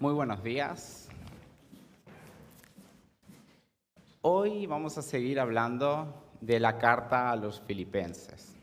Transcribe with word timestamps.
Muy 0.00 0.12
buenos 0.12 0.42
días. 0.42 1.08
Hoy 4.22 4.66
vamos 4.66 4.98
a 4.98 5.02
seguir 5.02 5.38
hablando 5.38 6.32
de 6.40 6.58
la 6.58 6.78
carta 6.78 7.30
a 7.30 7.36
los 7.36 7.60
filipenses. 7.60 8.56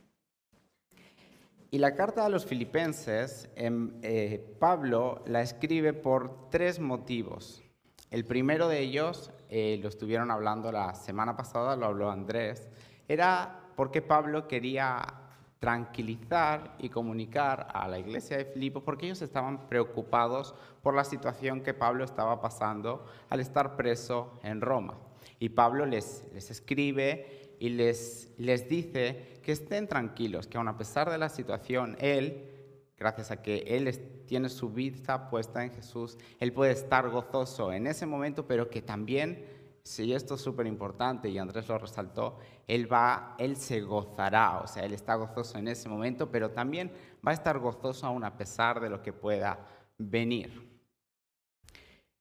Y 1.71 1.77
la 1.77 1.95
carta 1.95 2.25
a 2.25 2.29
los 2.29 2.45
filipenses, 2.45 3.49
em, 3.55 3.93
eh, 4.01 4.55
Pablo 4.59 5.23
la 5.25 5.41
escribe 5.41 5.93
por 5.93 6.49
tres 6.49 6.81
motivos. 6.81 7.63
El 8.09 8.25
primero 8.25 8.67
de 8.67 8.79
ellos, 8.79 9.31
eh, 9.47 9.79
lo 9.81 9.87
estuvieron 9.87 10.31
hablando 10.31 10.69
la 10.69 10.93
semana 10.95 11.37
pasada, 11.37 11.77
lo 11.77 11.85
habló 11.85 12.11
Andrés, 12.11 12.67
era 13.07 13.71
porque 13.77 14.01
Pablo 14.01 14.49
quería 14.49 15.20
tranquilizar 15.61 16.75
y 16.79 16.89
comunicar 16.89 17.67
a 17.71 17.87
la 17.87 17.99
iglesia 17.99 18.35
de 18.35 18.45
Filipos 18.45 18.81
porque 18.81 19.05
ellos 19.05 19.21
estaban 19.21 19.69
preocupados 19.69 20.55
por 20.81 20.95
la 20.95 21.03
situación 21.03 21.61
que 21.61 21.75
Pablo 21.75 22.03
estaba 22.03 22.41
pasando 22.41 23.05
al 23.29 23.39
estar 23.39 23.75
preso 23.75 24.39
en 24.41 24.59
Roma. 24.59 24.97
Y 25.37 25.49
Pablo 25.49 25.85
les, 25.85 26.25
les 26.33 26.49
escribe 26.49 27.55
y 27.59 27.69
les, 27.69 28.33
les 28.39 28.67
dice 28.67 29.39
que 29.43 29.51
estén 29.51 29.87
tranquilos, 29.87 30.47
que 30.47 30.57
aun 30.57 30.67
a 30.67 30.79
pesar 30.79 31.11
de 31.11 31.19
la 31.19 31.29
situación, 31.29 31.95
él, 31.99 32.49
gracias 32.97 33.29
a 33.29 33.43
que 33.43 33.57
él 33.67 34.25
tiene 34.25 34.49
su 34.49 34.71
vida 34.71 35.29
puesta 35.29 35.63
en 35.63 35.71
Jesús, 35.71 36.17
él 36.39 36.53
puede 36.53 36.71
estar 36.71 37.07
gozoso 37.09 37.71
en 37.71 37.85
ese 37.85 38.07
momento, 38.07 38.47
pero 38.47 38.67
que 38.67 38.81
también 38.81 39.45
sí, 39.83 40.13
esto 40.13 40.35
es 40.35 40.41
súper 40.41 40.67
importante 40.67 41.29
y 41.29 41.37
Andrés 41.37 41.67
lo 41.67 41.77
resaltó, 41.77 42.37
él 42.67 42.91
va, 42.91 43.35
él 43.37 43.55
se 43.55 43.81
gozará, 43.81 44.59
o 44.59 44.67
sea, 44.67 44.83
él 44.83 44.93
está 44.93 45.15
gozoso 45.15 45.57
en 45.57 45.67
ese 45.67 45.89
momento, 45.89 46.29
pero 46.29 46.51
también 46.51 46.91
va 47.25 47.31
a 47.31 47.35
estar 47.35 47.59
gozoso 47.59 48.07
aún 48.07 48.23
a 48.23 48.37
pesar 48.37 48.79
de 48.79 48.89
lo 48.89 49.01
que 49.01 49.13
pueda 49.13 49.59
venir. 49.97 50.69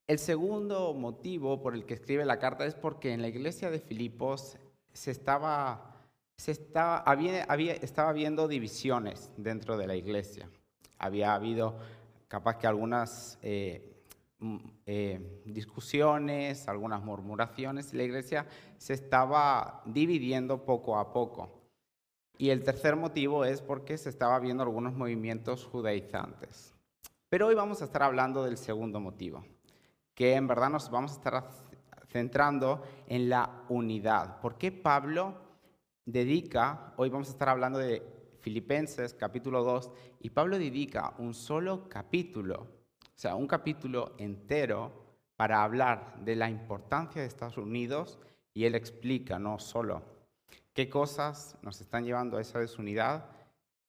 El 0.06 0.19
segundo 0.19 0.92
motivo 0.92 1.62
por 1.62 1.75
el 1.75 1.84
que 1.86 1.94
escribe 1.94 2.25
la 2.25 2.41
carta 2.41 2.64
es 2.64 2.75
porque 2.75 3.12
en 3.12 3.22
la 3.22 3.28
iglesia 3.28 3.70
de 3.70 3.78
Filipos 3.78 4.58
se 4.92 5.12
estaba, 5.12 6.08
se 6.36 6.50
estaba, 6.50 6.98
había, 6.98 7.45
había, 7.45 7.74
estaba 7.74 8.11
habiendo 8.11 8.48
divisiones 8.48 9.33
dentro 9.36 9.77
de 9.77 9.86
la 9.86 9.95
iglesia. 9.95 10.50
Había 10.98 11.34
habido 11.34 11.78
capaz 12.27 12.58
que 12.58 12.67
algunas 12.67 13.39
eh, 13.42 14.00
eh, 14.86 15.42
discusiones, 15.44 16.66
algunas 16.69 17.02
murmuraciones, 17.02 17.92
la 17.92 18.02
iglesia 18.02 18.46
se 18.78 18.94
estaba 18.94 19.83
dividiendo 19.84 20.64
poco 20.64 20.98
a 20.98 21.12
poco. 21.12 21.60
Y 22.38 22.48
el 22.48 22.64
tercer 22.64 22.96
motivo 22.96 23.44
es 23.44 23.61
porque 23.61 23.98
se 23.98 24.08
estaba 24.08 24.38
viendo 24.38 24.62
algunos 24.62 24.94
movimientos 24.94 25.66
judaizantes. 25.66 26.74
Pero 27.28 27.48
hoy 27.48 27.55
vamos 27.55 27.83
a 27.83 27.84
estar 27.84 28.02
hablando 28.02 28.42
del 28.42 28.56
segundo 28.56 28.98
motivo, 28.98 29.44
que 30.14 30.34
en 30.34 30.46
verdad 30.46 30.70
nos 30.70 30.91
vamos 30.91 31.12
a 31.12 31.14
estar 31.14 31.50
centrando 32.08 32.83
en 33.06 33.28
la 33.28 33.64
unidad. 33.68 34.41
¿Por 34.41 34.56
qué 34.56 34.72
Pablo 34.72 35.34
dedica, 36.06 36.94
hoy 36.96 37.11
vamos 37.11 37.28
a 37.28 37.33
estar 37.33 37.50
hablando 37.50 37.78
de 37.78 38.02
Filipenses 38.41 39.12
capítulo 39.12 39.62
2, 39.62 39.91
y 40.20 40.30
Pablo 40.30 40.58
dedica 40.58 41.14
un 41.18 41.34
solo 41.34 41.88
capítulo 41.88 42.80
o 43.21 43.23
sea, 43.23 43.35
un 43.35 43.47
capítulo 43.47 44.15
entero 44.17 44.91
para 45.37 45.63
hablar 45.63 46.25
de 46.25 46.35
la 46.37 46.49
importancia 46.49 47.21
de 47.21 47.29
Estados 47.29 47.59
Unidos 47.59 48.19
y 48.55 48.65
él 48.65 48.75
explica 48.75 49.39
no 49.39 49.59
solo 49.59 50.03
qué 50.73 50.89
cosas 50.89 51.59
nos 51.61 51.83
están 51.83 52.07
llevando 52.07 52.39
a 52.39 52.41
esa 52.41 52.61
desunidad, 52.61 53.27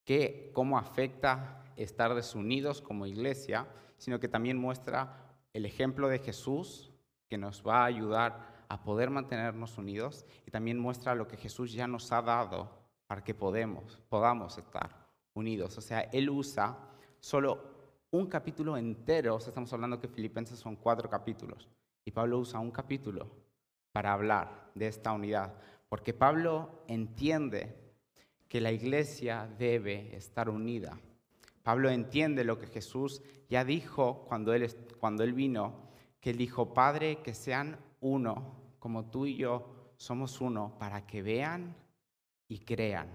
qué, 0.03 0.51
cómo 0.53 0.77
afecta 0.77 1.63
estar 1.77 2.13
desunidos 2.13 2.81
como 2.81 3.05
iglesia, 3.05 3.69
sino 3.97 4.19
que 4.19 4.27
también 4.27 4.57
muestra 4.57 5.37
el 5.53 5.65
ejemplo 5.65 6.09
de 6.09 6.19
Jesús 6.19 6.91
que 7.29 7.37
nos 7.37 7.65
va 7.65 7.83
a 7.83 7.85
ayudar 7.85 8.65
a 8.67 8.83
poder 8.83 9.11
mantenernos 9.11 9.77
unidos 9.77 10.25
y 10.45 10.51
también 10.51 10.77
muestra 10.77 11.15
lo 11.15 11.29
que 11.29 11.37
Jesús 11.37 11.71
ya 11.71 11.87
nos 11.87 12.11
ha 12.11 12.21
dado 12.21 12.69
para 13.07 13.23
que 13.23 13.33
podemos, 13.33 13.97
podamos 14.09 14.57
estar 14.57 15.07
unidos. 15.35 15.77
O 15.77 15.81
sea, 15.81 16.01
Él 16.01 16.29
usa 16.29 16.77
solo 17.21 17.70
un 18.11 18.27
capítulo 18.27 18.75
entero, 18.75 19.37
estamos 19.37 19.71
hablando 19.71 19.99
que 19.99 20.09
Filipenses 20.09 20.59
son 20.59 20.75
cuatro 20.75 21.09
capítulos, 21.09 21.69
y 22.03 22.11
Pablo 22.11 22.39
usa 22.39 22.59
un 22.59 22.71
capítulo 22.71 23.31
para 23.93 24.11
hablar 24.11 24.69
de 24.75 24.87
esta 24.87 25.13
unidad, 25.13 25.53
porque 25.87 26.13
Pablo 26.13 26.83
entiende 26.87 27.73
que 28.49 28.59
la 28.59 28.73
iglesia 28.73 29.49
debe 29.57 30.13
estar 30.13 30.49
unida. 30.49 30.99
Pablo 31.63 31.89
entiende 31.89 32.43
lo 32.43 32.59
que 32.59 32.67
Jesús 32.67 33.21
ya 33.49 33.63
dijo 33.63 34.25
cuando 34.27 34.53
él, 34.53 34.69
cuando 34.99 35.23
él 35.23 35.31
vino, 35.31 35.89
que 36.19 36.31
él 36.31 36.37
dijo, 36.37 36.73
Padre, 36.73 37.21
que 37.21 37.33
sean 37.33 37.79
uno, 38.01 38.75
como 38.79 39.09
tú 39.09 39.25
y 39.25 39.37
yo 39.37 39.93
somos 39.95 40.41
uno, 40.41 40.75
para 40.77 41.07
que 41.07 41.21
vean 41.21 41.77
y 42.49 42.59
crean. 42.59 43.09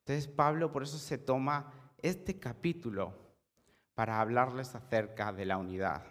Entonces 0.00 0.26
Pablo 0.26 0.72
por 0.72 0.82
eso 0.82 0.98
se 0.98 1.18
toma 1.18 1.72
este 2.02 2.40
capítulo 2.40 3.27
para 3.98 4.20
hablarles 4.20 4.76
acerca 4.76 5.32
de 5.32 5.44
la 5.44 5.58
unidad. 5.58 6.04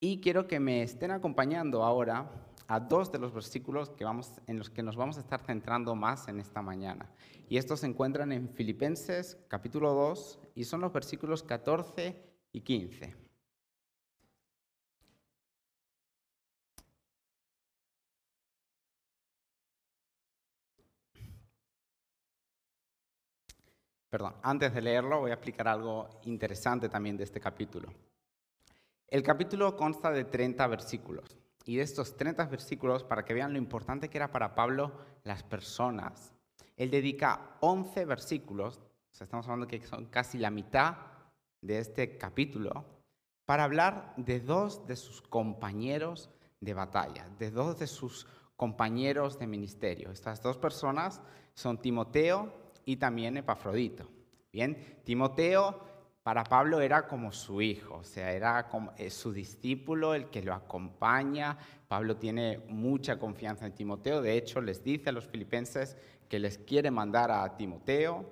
Y 0.00 0.20
quiero 0.20 0.48
que 0.48 0.58
me 0.58 0.82
estén 0.82 1.12
acompañando 1.12 1.84
ahora 1.84 2.28
a 2.66 2.80
dos 2.80 3.12
de 3.12 3.20
los 3.20 3.32
versículos 3.32 3.90
que 3.90 4.02
vamos, 4.02 4.32
en 4.48 4.58
los 4.58 4.68
que 4.68 4.82
nos 4.82 4.96
vamos 4.96 5.16
a 5.16 5.20
estar 5.20 5.40
centrando 5.40 5.94
más 5.94 6.26
en 6.26 6.40
esta 6.40 6.60
mañana. 6.60 7.08
Y 7.48 7.56
estos 7.56 7.78
se 7.78 7.86
encuentran 7.86 8.32
en 8.32 8.48
Filipenses 8.48 9.38
capítulo 9.46 9.94
2 9.94 10.40
y 10.56 10.64
son 10.64 10.80
los 10.80 10.92
versículos 10.92 11.44
14 11.44 12.20
y 12.52 12.62
15. 12.62 13.27
Perdón, 24.10 24.34
antes 24.42 24.72
de 24.72 24.80
leerlo 24.80 25.20
voy 25.20 25.30
a 25.30 25.34
explicar 25.34 25.68
algo 25.68 26.08
interesante 26.22 26.88
también 26.88 27.16
de 27.16 27.24
este 27.24 27.40
capítulo. 27.40 27.92
El 29.06 29.22
capítulo 29.22 29.76
consta 29.76 30.10
de 30.10 30.24
30 30.24 30.66
versículos 30.66 31.36
y 31.66 31.76
de 31.76 31.82
estos 31.82 32.16
30 32.16 32.46
versículos, 32.46 33.04
para 33.04 33.24
que 33.24 33.34
vean 33.34 33.52
lo 33.52 33.58
importante 33.58 34.08
que 34.08 34.16
era 34.16 34.32
para 34.32 34.54
Pablo 34.54 34.92
las 35.24 35.42
personas, 35.42 36.32
él 36.78 36.90
dedica 36.90 37.58
11 37.60 38.06
versículos, 38.06 38.78
o 38.78 39.14
sea, 39.14 39.24
estamos 39.24 39.46
hablando 39.46 39.66
que 39.66 39.84
son 39.84 40.06
casi 40.06 40.38
la 40.38 40.50
mitad 40.50 40.96
de 41.60 41.78
este 41.78 42.16
capítulo, 42.16 42.86
para 43.44 43.64
hablar 43.64 44.14
de 44.16 44.40
dos 44.40 44.86
de 44.86 44.96
sus 44.96 45.20
compañeros 45.20 46.30
de 46.60 46.72
batalla, 46.72 47.28
de 47.38 47.50
dos 47.50 47.78
de 47.78 47.86
sus 47.86 48.26
compañeros 48.56 49.38
de 49.38 49.46
ministerio. 49.46 50.10
Estas 50.10 50.42
dos 50.42 50.56
personas 50.56 51.20
son 51.54 51.78
Timoteo 51.78 52.67
y 52.88 52.96
también 52.96 53.36
Epafrodito. 53.36 54.08
Bien, 54.50 55.02
Timoteo 55.04 55.78
para 56.22 56.42
Pablo 56.42 56.80
era 56.80 57.06
como 57.06 57.32
su 57.32 57.60
hijo, 57.60 57.96
o 57.96 58.02
sea, 58.02 58.32
era 58.32 58.66
como, 58.66 58.92
eh, 58.96 59.10
su 59.10 59.30
discípulo, 59.30 60.14
el 60.14 60.30
que 60.30 60.40
lo 60.42 60.54
acompaña. 60.54 61.58
Pablo 61.86 62.16
tiene 62.16 62.62
mucha 62.68 63.18
confianza 63.18 63.66
en 63.66 63.74
Timoteo, 63.74 64.22
de 64.22 64.38
hecho 64.38 64.62
les 64.62 64.82
dice 64.82 65.10
a 65.10 65.12
los 65.12 65.26
filipenses 65.26 65.98
que 66.30 66.38
les 66.38 66.56
quiere 66.56 66.90
mandar 66.90 67.30
a 67.30 67.58
Timoteo 67.58 68.24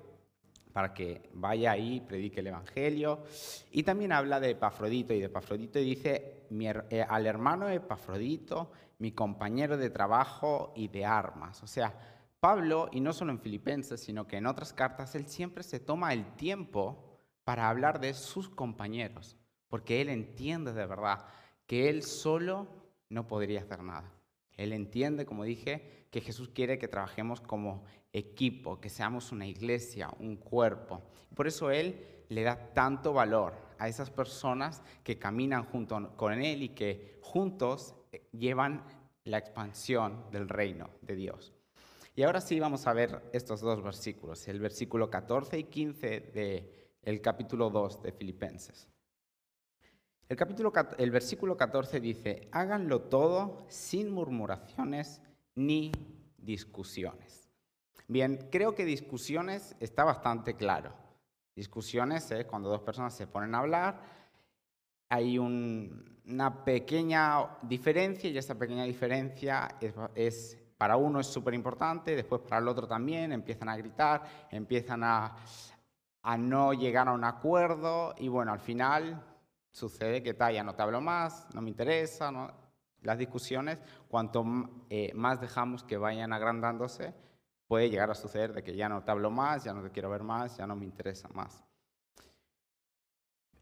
para 0.73 0.91
que 0.91 1.29
vaya 1.33 1.73
ahí, 1.73 2.01
predique 2.01 2.39
el 2.39 2.47
Evangelio. 2.47 3.25
Y 3.69 3.83
también 3.83 4.11
habla 4.11 4.39
de 4.39 4.51
Epafrodito, 4.51 5.13
y 5.13 5.19
de 5.19 5.25
Epafrodito 5.25 5.77
dice, 5.77 6.47
eh, 6.49 7.05
al 7.07 7.27
hermano 7.27 7.69
Epafrodito, 7.69 8.71
mi 8.97 9.11
compañero 9.11 9.77
de 9.77 9.91
trabajo 9.91 10.73
y 10.75 10.87
de 10.87 11.05
armas. 11.05 11.61
O 11.61 11.67
sea, 11.67 12.16
Pablo, 12.47 12.87
y 12.93 13.01
no 13.01 13.11
solo 13.11 13.33
en 13.33 13.41
Filipenses, 13.41 13.99
sino 13.99 14.25
que 14.25 14.37
en 14.37 14.45
otras 14.45 14.71
cartas, 14.71 15.15
él 15.15 15.27
siempre 15.27 15.63
se 15.63 15.81
toma 15.81 16.13
el 16.13 16.37
tiempo 16.37 17.19
para 17.43 17.67
hablar 17.67 17.99
de 17.99 18.13
sus 18.13 18.47
compañeros, 18.47 19.35
porque 19.67 19.99
él 19.99 20.07
entiende 20.07 20.71
de 20.71 20.85
verdad 20.85 21.25
que 21.65 21.89
él 21.89 22.03
solo 22.03 22.69
no 23.09 23.27
podría 23.27 23.59
hacer 23.59 23.83
nada. 23.83 24.13
Él 24.55 24.71
entiende, 24.71 25.25
como 25.25 25.43
dije, 25.43 26.07
que 26.09 26.21
Jesús 26.21 26.47
quiere 26.47 26.79
que 26.79 26.87
trabajemos 26.87 27.41
como 27.41 27.83
equipo, 28.13 28.79
que 28.79 28.87
seamos 28.87 29.33
una 29.33 29.45
iglesia, 29.45 30.09
un 30.17 30.37
cuerpo. 30.37 31.01
Por 31.35 31.47
eso 31.47 31.69
Él 31.69 32.23
le 32.29 32.43
da 32.43 32.71
tanto 32.71 33.11
valor 33.11 33.55
a 33.77 33.89
esas 33.89 34.09
personas 34.09 34.81
que 35.03 35.19
caminan 35.19 35.65
junto 35.65 36.15
con 36.15 36.31
Él 36.41 36.63
y 36.63 36.69
que 36.69 37.19
juntos 37.21 37.93
eh, 38.13 38.25
llevan 38.31 38.85
la 39.25 39.37
expansión 39.37 40.31
del 40.31 40.47
reino 40.47 40.91
de 41.01 41.15
Dios. 41.17 41.56
Y 42.17 42.23
ahora 42.23 42.41
sí 42.41 42.59
vamos 42.59 42.87
a 42.87 42.93
ver 42.93 43.29
estos 43.31 43.61
dos 43.61 43.83
versículos, 43.83 44.47
el 44.47 44.59
versículo 44.59 45.07
14 45.07 45.59
y 45.59 45.65
15 45.65 46.65
del 47.03 47.21
capítulo 47.21 47.69
2 47.69 48.01
de 48.01 48.11
Filipenses. 48.11 48.89
El, 50.27 50.35
capítulo, 50.35 50.73
el 50.97 51.11
versículo 51.11 51.55
14 51.55 51.99
dice, 51.99 52.47
háganlo 52.51 53.03
todo 53.03 53.67
sin 53.67 54.09
murmuraciones 54.09 55.21
ni 55.53 55.91
discusiones. 56.39 57.51
Bien, 58.07 58.49
creo 58.51 58.73
que 58.73 58.83
discusiones 58.83 59.75
está 59.79 60.03
bastante 60.03 60.55
claro. 60.55 60.95
Discusiones 61.55 62.31
es 62.31 62.45
cuando 62.45 62.69
dos 62.69 62.81
personas 62.81 63.13
se 63.13 63.27
ponen 63.27 63.53
a 63.53 63.59
hablar 63.59 64.17
hay 65.09 65.37
una 65.37 66.65
pequeña 66.65 67.57
diferencia 67.61 68.29
y 68.29 68.37
esa 68.37 68.55
pequeña 68.55 68.83
diferencia 68.83 69.69
es, 70.15 70.57
para 70.77 70.95
uno 70.95 71.19
es 71.19 71.27
súper 71.27 71.53
importante, 71.53 72.15
después 72.15 72.41
para 72.41 72.59
el 72.59 72.67
otro 72.67 72.87
también, 72.87 73.31
empiezan 73.31 73.69
a 73.69 73.77
gritar, 73.77 74.47
empiezan 74.51 75.03
a, 75.03 75.35
no 76.37 76.73
llegar 76.73 77.07
a 77.07 77.13
un 77.13 77.23
acuerdo 77.23 78.13
y 78.17 78.27
bueno, 78.27 78.51
al 78.51 78.59
final 78.59 79.23
sucede 79.71 80.21
que 80.21 80.35
ya 80.53 80.63
no 80.63 80.75
te 80.75 80.81
hablo 80.81 81.01
más, 81.01 81.47
no 81.53 81.61
me 81.61 81.69
interesa, 81.69 82.31
las 83.01 83.17
discusiones, 83.17 83.79
cuanto 84.09 84.45
eh, 84.89 85.11
más 85.15 85.39
dejamos 85.39 85.83
que 85.83 85.97
vayan 85.97 86.33
agrandándose, 86.33 87.13
puede 87.67 87.89
llegar 87.89 88.11
a 88.11 88.15
suceder 88.15 88.53
de 88.53 88.63
que 88.63 88.75
ya 88.75 88.89
no 88.89 89.03
te 89.03 89.11
hablo 89.11 89.31
más, 89.31 89.63
ya 89.63 89.73
no 89.73 89.81
te 89.81 89.91
quiero 89.91 90.09
ver 90.09 90.23
más, 90.23 90.57
ya 90.57 90.67
no 90.67 90.75
me 90.75 90.85
interesa 90.85 91.27
más. 91.29 91.63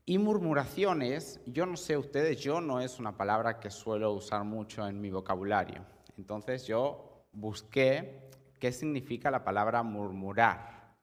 Y 0.05 0.17
murmuraciones, 0.17 1.39
yo 1.47 1.65
no 1.65 1.77
sé 1.77 1.97
ustedes, 1.97 2.39
yo 2.39 2.61
no 2.61 2.79
es 2.79 2.99
una 2.99 3.17
palabra 3.17 3.59
que 3.59 3.71
suelo 3.71 4.11
usar 4.11 4.43
mucho 4.43 4.87
en 4.87 5.01
mi 5.01 5.09
vocabulario. 5.09 5.94
Entonces 6.17 6.65
yo 6.67 7.25
busqué 7.31 8.29
qué 8.59 8.71
significa 8.71 9.31
la 9.31 9.43
palabra 9.43 9.83
murmurar. 9.83 10.95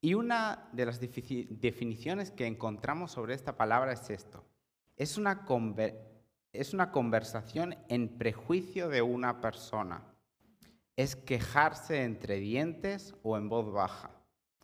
Y 0.00 0.14
una 0.14 0.68
de 0.72 0.86
las 0.86 1.00
definiciones 1.00 2.30
que 2.30 2.46
encontramos 2.46 3.12
sobre 3.12 3.34
esta 3.34 3.56
palabra 3.56 3.92
es 3.92 4.08
esto. 4.10 4.44
Es 4.96 5.18
una, 5.18 5.46
es 6.52 6.74
una 6.74 6.92
conversación 6.92 7.76
en 7.88 8.16
prejuicio 8.16 8.88
de 8.88 9.02
una 9.02 9.40
persona. 9.40 10.02
Es 10.96 11.16
quejarse 11.16 12.04
entre 12.04 12.36
dientes 12.36 13.14
o 13.22 13.36
en 13.36 13.48
voz 13.48 13.72
baja. 13.72 14.10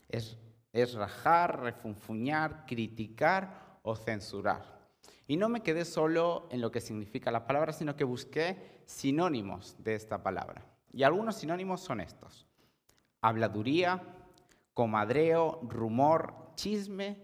Es, 0.08 0.38
es 0.72 0.94
rajar, 0.94 1.60
refunfuñar, 1.60 2.64
criticar 2.66 3.78
o 3.82 3.96
censurar. 3.96 4.71
Y 5.32 5.38
no 5.38 5.48
me 5.48 5.62
quedé 5.62 5.86
solo 5.86 6.46
en 6.50 6.60
lo 6.60 6.70
que 6.70 6.82
significa 6.82 7.30
la 7.30 7.46
palabra, 7.46 7.72
sino 7.72 7.96
que 7.96 8.04
busqué 8.04 8.82
sinónimos 8.84 9.82
de 9.82 9.94
esta 9.94 10.22
palabra. 10.22 10.62
Y 10.92 11.04
algunos 11.04 11.36
sinónimos 11.36 11.80
son 11.80 12.02
estos. 12.02 12.46
Habladuría, 13.22 14.02
comadreo, 14.74 15.60
rumor, 15.62 16.34
chisme 16.54 17.16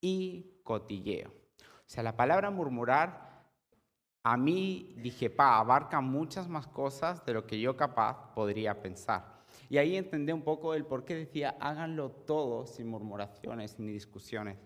y 0.00 0.58
cotilleo. 0.64 1.28
O 1.28 1.86
sea, 1.86 2.02
la 2.02 2.16
palabra 2.16 2.50
murmurar, 2.50 3.44
a 4.24 4.36
mí 4.36 4.96
dije, 4.96 5.30
pa, 5.30 5.60
abarca 5.60 6.00
muchas 6.00 6.48
más 6.48 6.66
cosas 6.66 7.24
de 7.24 7.32
lo 7.32 7.46
que 7.46 7.60
yo 7.60 7.76
capaz 7.76 8.34
podría 8.34 8.82
pensar. 8.82 9.44
Y 9.70 9.78
ahí 9.78 9.94
entendí 9.94 10.32
un 10.32 10.42
poco 10.42 10.74
el 10.74 10.84
por 10.84 11.04
qué 11.04 11.14
decía, 11.14 11.56
háganlo 11.60 12.10
todo 12.10 12.66
sin 12.66 12.88
murmuraciones 12.88 13.78
ni 13.78 13.92
discusiones. 13.92 14.58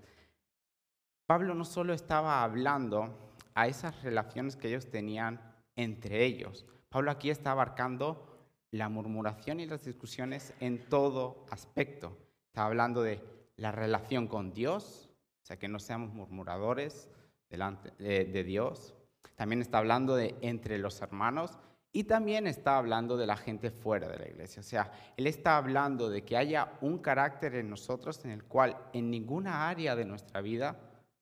Pablo 1.26 1.54
no 1.54 1.64
solo 1.64 1.92
estaba 1.92 2.42
hablando 2.42 3.34
a 3.54 3.66
esas 3.66 4.02
relaciones 4.02 4.56
que 4.56 4.68
ellos 4.68 4.90
tenían 4.90 5.40
entre 5.74 6.24
ellos, 6.24 6.64
Pablo 6.88 7.10
aquí 7.10 7.30
está 7.30 7.50
abarcando 7.50 8.26
la 8.70 8.88
murmuración 8.88 9.60
y 9.60 9.66
las 9.66 9.84
discusiones 9.84 10.54
en 10.60 10.88
todo 10.88 11.44
aspecto. 11.50 12.16
Está 12.46 12.64
hablando 12.64 13.02
de 13.02 13.22
la 13.56 13.72
relación 13.72 14.28
con 14.28 14.52
Dios, 14.52 15.10
o 15.42 15.46
sea, 15.46 15.58
que 15.58 15.68
no 15.68 15.78
seamos 15.78 16.12
murmuradores 16.12 17.10
delante 17.50 17.90
de, 17.98 18.44
Dios. 18.44 18.94
También 19.34 19.60
está 19.60 19.78
hablando 19.78 20.16
de 20.16 20.36
entre 20.40 20.78
los 20.78 21.00
hermanos 21.00 21.58
y 21.92 22.04
también 22.04 22.46
está 22.46 22.78
hablando 22.78 23.16
de 23.16 23.26
la 23.26 23.36
gente 23.36 23.70
fuera 23.70 24.08
de 24.08 24.18
la 24.18 24.28
iglesia. 24.28 24.60
O 24.60 24.64
sea, 24.64 24.90
él 25.16 25.26
está 25.26 25.56
hablando 25.56 26.08
de 26.08 26.24
que 26.24 26.36
haya 26.36 26.78
un 26.80 26.98
carácter 26.98 27.54
en 27.56 27.70
nosotros 27.70 28.24
en 28.24 28.30
el 28.30 28.44
cual 28.44 28.76
en 28.92 29.10
ninguna 29.10 29.68
área 29.68 29.94
de 29.94 30.04
nuestra 30.04 30.40
vida 30.40 30.76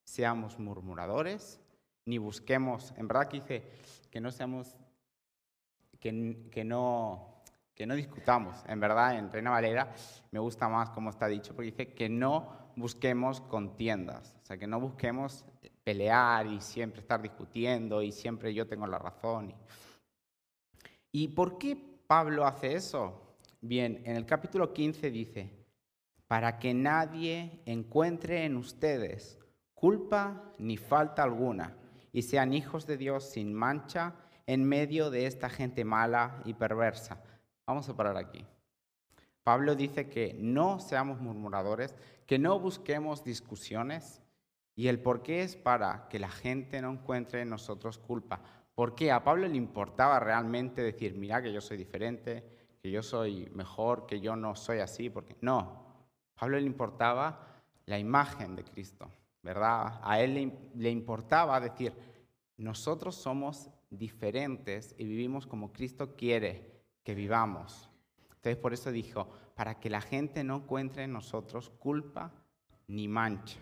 seamos 0.05 0.59
murmuradores, 0.59 1.61
ni 2.07 2.19
busquemos, 2.19 2.93
en 2.97 3.09
verdad 3.09 3.29
que 3.29 3.41
dice 3.41 3.65
que 4.11 4.21
no 4.21 4.31
seamos, 4.31 4.77
que, 5.99 6.49
que, 6.51 6.65
no, 6.65 7.43
que 7.75 7.87
no 7.87 7.95
discutamos, 7.95 8.63
en 8.67 8.79
verdad 8.79 9.19
en 9.19 9.33
Reina 9.33 9.51
Valera 9.51 9.93
me 10.31 10.39
gusta 10.39 10.69
más 10.69 10.91
como 10.91 11.11
está 11.11 11.27
dicho, 11.27 11.55
porque 11.55 11.71
dice 11.71 11.95
que 11.95 12.09
no 12.09 12.65
busquemos 12.77 13.41
contiendas, 13.41 14.37
o 14.43 14.47
sea, 14.47 14.59
que 14.59 14.67
no 14.67 14.81
busquemos 14.81 15.47
pelear 15.83 16.47
y 16.47 16.61
siempre 16.61 17.01
estar 17.01 17.21
discutiendo 17.21 18.03
y 18.03 18.13
siempre 18.13 18.53
yo 18.55 18.67
tengo 18.67 18.87
la 18.87 18.99
razón. 18.99 19.55
¿Y 21.13 21.29
por 21.29 21.59
qué 21.59 21.77
Pablo 22.07 22.47
hace 22.47 22.75
eso? 22.75 23.37
Bien, 23.61 24.03
en 24.05 24.17
el 24.17 24.27
capítulo 24.27 24.73
15 24.73 25.11
dice, 25.11 25.51
para 26.27 26.59
que 26.59 26.75
nadie 26.75 27.63
encuentre 27.67 28.45
en 28.45 28.57
ustedes 28.57 29.39
culpa 29.85 30.41
ni 30.57 30.79
falta 30.79 31.23
alguna, 31.23 31.77
y 32.11 32.23
sean 32.23 32.55
hijos 32.55 32.87
de 32.87 32.97
Dios 32.97 33.23
sin 33.23 33.53
mancha 33.53 34.15
en 34.47 34.65
medio 34.65 35.11
de 35.11 35.27
esta 35.27 35.51
gente 35.51 35.85
mala 35.85 36.41
y 36.47 36.55
perversa. 36.55 37.23
Vamos 37.67 37.87
a 37.91 37.95
parar 37.95 38.17
aquí. 38.17 38.47
Pablo 39.43 39.75
dice 39.75 40.09
que 40.09 40.39
no 40.41 40.81
seamos 40.81 41.21
murmuradores, 41.21 41.95
que 42.25 42.39
no 42.39 42.59
busquemos 42.59 43.25
discusiones, 43.25 44.23
y 44.75 44.89
el 44.89 45.01
por 45.01 45.23
qué 45.23 45.43
es 45.43 45.55
para 45.55 46.09
que 46.09 46.19
la 46.19 46.31
gente 46.31 46.81
no 46.81 46.91
encuentre 46.91 47.43
en 47.43 47.51
nosotros 47.51 47.99
culpa. 47.99 48.41
Porque 48.75 49.13
a 49.13 49.23
Pablo 49.23 49.47
le 49.49 49.59
importaba 49.59 50.19
realmente 50.19 50.81
decir, 50.81 51.15
mira 51.15 51.43
que 51.43 51.53
yo 51.53 51.61
soy 51.61 51.77
diferente, 51.77 52.43
que 52.81 52.91
yo 52.91 53.03
soy 53.03 53.51
mejor, 53.53 54.07
que 54.07 54.19
yo 54.19 54.35
no 54.35 54.57
soy 54.57 54.79
así, 54.79 55.11
porque 55.11 55.37
no. 55.43 55.59
A 56.37 56.41
Pablo 56.41 56.59
le 56.59 56.65
importaba 56.65 57.61
la 57.85 57.99
imagen 57.99 58.57
de 58.57 58.65
Cristo. 58.65 59.11
¿Verdad? 59.45 60.01
A 60.03 60.21
él 60.21 60.53
le, 60.75 60.91
importaba 60.91 61.61
decir, 61.61 61.93
nosotros 62.57 63.15
somos 63.15 63.71
diferentes 63.91 64.95
y 64.99 65.05
vivimos 65.05 65.47
como 65.47 65.71
Cristo 65.71 66.17
quiere 66.17 66.83
que 67.05 67.15
vivamos. 67.15 67.91
Entonces 68.37 68.57
por 68.57 68.73
eso 68.73 68.91
dijo, 68.91 69.29
para 69.55 69.79
que 69.79 69.91
la 69.91 70.01
gente 70.01 70.43
no 70.43 70.57
encuentre 70.57 71.05
en 71.05 71.13
nosotros 71.13 71.71
culpa 71.79 72.33
ni 72.89 73.07
mancha. 73.07 73.59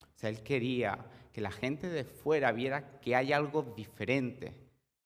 O 0.00 0.18
sea, 0.18 0.30
él 0.30 0.42
quería 0.42 1.04
que 1.32 1.42
la 1.42 1.50
gente 1.50 1.90
de 1.90 2.04
fuera 2.04 2.50
viera 2.50 2.98
que 3.00 3.14
hay 3.14 3.34
algo 3.34 3.62
diferente. 3.76 4.54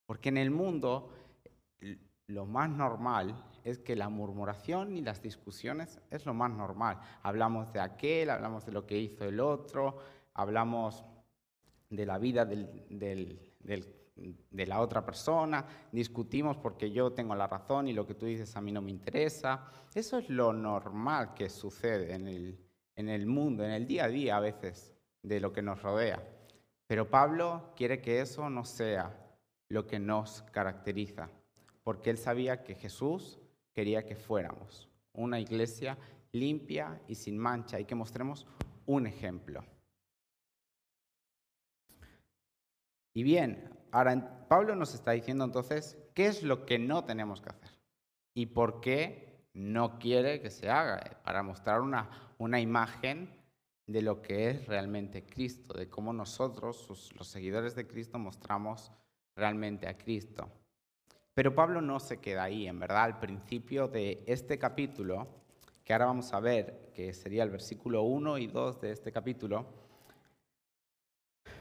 Porque 0.06 0.28
en 0.28 0.38
el 0.38 0.52
mundo 0.52 1.12
lo 2.28 2.46
más 2.46 2.70
normal 2.70 3.44
es 3.64 3.78
que 3.78 3.96
la 3.96 4.08
murmuración 4.08 4.96
y 4.96 5.02
las 5.02 5.22
discusiones 5.22 6.00
es 6.10 6.24
lo 6.26 6.34
más 6.34 6.50
normal. 6.50 6.98
Hablamos 7.22 7.72
de 7.72 7.80
aquel, 7.80 8.30
hablamos 8.30 8.64
de 8.64 8.72
lo 8.72 8.86
que 8.86 8.98
hizo 8.98 9.24
el 9.24 9.40
otro, 9.40 9.98
hablamos 10.40 11.04
de 11.88 12.06
la 12.06 12.18
vida 12.18 12.44
de 12.44 14.66
la 14.66 14.80
otra 14.80 15.04
persona, 15.04 15.64
discutimos 15.92 16.56
porque 16.56 16.90
yo 16.90 17.12
tengo 17.12 17.34
la 17.34 17.46
razón 17.46 17.88
y 17.88 17.92
lo 17.92 18.06
que 18.06 18.14
tú 18.14 18.26
dices 18.26 18.56
a 18.56 18.60
mí 18.60 18.72
no 18.72 18.80
me 18.80 18.90
interesa. 18.90 19.66
Eso 19.94 20.18
es 20.18 20.28
lo 20.28 20.52
normal 20.52 21.34
que 21.34 21.48
sucede 21.48 22.14
en 22.14 22.26
el, 22.26 22.58
en 22.96 23.08
el 23.08 23.26
mundo, 23.26 23.64
en 23.64 23.72
el 23.72 23.86
día 23.86 24.04
a 24.04 24.08
día 24.08 24.36
a 24.36 24.40
veces 24.40 24.94
de 25.22 25.40
lo 25.40 25.52
que 25.52 25.62
nos 25.62 25.82
rodea. 25.82 26.22
Pero 26.86 27.08
Pablo 27.08 27.72
quiere 27.76 28.00
que 28.00 28.20
eso 28.20 28.50
no 28.50 28.64
sea 28.64 29.16
lo 29.68 29.86
que 29.86 29.98
nos 29.98 30.42
caracteriza, 30.50 31.28
porque 31.84 32.10
él 32.10 32.18
sabía 32.18 32.64
que 32.64 32.74
Jesús 32.74 33.38
quería 33.72 34.04
que 34.04 34.16
fuéramos 34.16 34.88
una 35.12 35.38
iglesia 35.38 35.96
limpia 36.32 37.00
y 37.08 37.14
sin 37.14 37.38
mancha 37.38 37.80
y 37.80 37.84
que 37.84 37.94
mostremos 37.94 38.46
un 38.86 39.06
ejemplo. 39.06 39.64
Y 43.12 43.22
bien, 43.22 43.70
ahora 43.90 44.46
Pablo 44.48 44.74
nos 44.76 44.94
está 44.94 45.12
diciendo 45.12 45.44
entonces 45.44 45.98
qué 46.14 46.26
es 46.26 46.42
lo 46.42 46.64
que 46.66 46.78
no 46.78 47.04
tenemos 47.04 47.40
que 47.40 47.50
hacer 47.50 47.70
y 48.34 48.46
por 48.46 48.80
qué 48.80 49.30
no 49.52 49.98
quiere 49.98 50.40
que 50.40 50.50
se 50.50 50.70
haga, 50.70 50.98
eh, 50.98 51.16
para 51.24 51.42
mostrar 51.42 51.80
una, 51.80 52.08
una 52.38 52.60
imagen 52.60 53.30
de 53.86 54.02
lo 54.02 54.22
que 54.22 54.50
es 54.50 54.66
realmente 54.66 55.24
Cristo, 55.24 55.74
de 55.74 55.88
cómo 55.88 56.12
nosotros, 56.12 57.10
los 57.16 57.26
seguidores 57.26 57.74
de 57.74 57.86
Cristo, 57.86 58.18
mostramos 58.18 58.92
realmente 59.34 59.88
a 59.88 59.98
Cristo. 59.98 60.48
Pero 61.34 61.54
Pablo 61.54 61.80
no 61.80 61.98
se 61.98 62.18
queda 62.18 62.44
ahí, 62.44 62.68
en 62.68 62.78
verdad, 62.78 63.04
al 63.04 63.18
principio 63.18 63.88
de 63.88 64.22
este 64.26 64.58
capítulo, 64.58 65.26
que 65.84 65.92
ahora 65.92 66.06
vamos 66.06 66.32
a 66.32 66.40
ver, 66.40 66.92
que 66.94 67.12
sería 67.12 67.42
el 67.42 67.50
versículo 67.50 68.02
1 68.02 68.38
y 68.38 68.46
2 68.46 68.80
de 68.80 68.92
este 68.92 69.10
capítulo, 69.10 69.66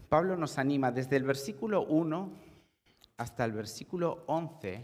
Pablo 0.09 0.35
nos 0.35 0.57
anima 0.57 0.91
desde 0.91 1.17
el 1.17 1.23
versículo 1.23 1.83
1 1.83 2.31
hasta 3.17 3.45
el 3.45 3.51
versículo 3.51 4.23
11. 4.25 4.81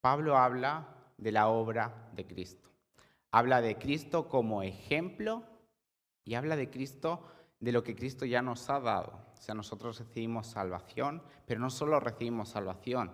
Pablo 0.00 0.38
habla 0.38 0.86
de 1.18 1.32
la 1.32 1.48
obra 1.48 2.08
de 2.14 2.24
Cristo. 2.24 2.70
Habla 3.32 3.60
de 3.60 3.76
Cristo 3.76 4.28
como 4.28 4.62
ejemplo 4.62 5.42
y 6.24 6.34
habla 6.34 6.54
de 6.54 6.70
Cristo 6.70 7.26
de 7.58 7.72
lo 7.72 7.82
que 7.82 7.96
Cristo 7.96 8.26
ya 8.26 8.42
nos 8.42 8.70
ha 8.70 8.78
dado. 8.78 9.26
O 9.36 9.42
sea, 9.42 9.56
nosotros 9.56 9.98
recibimos 9.98 10.46
salvación, 10.46 11.24
pero 11.46 11.58
no 11.58 11.68
solo 11.68 11.98
recibimos 11.98 12.50
salvación, 12.50 13.12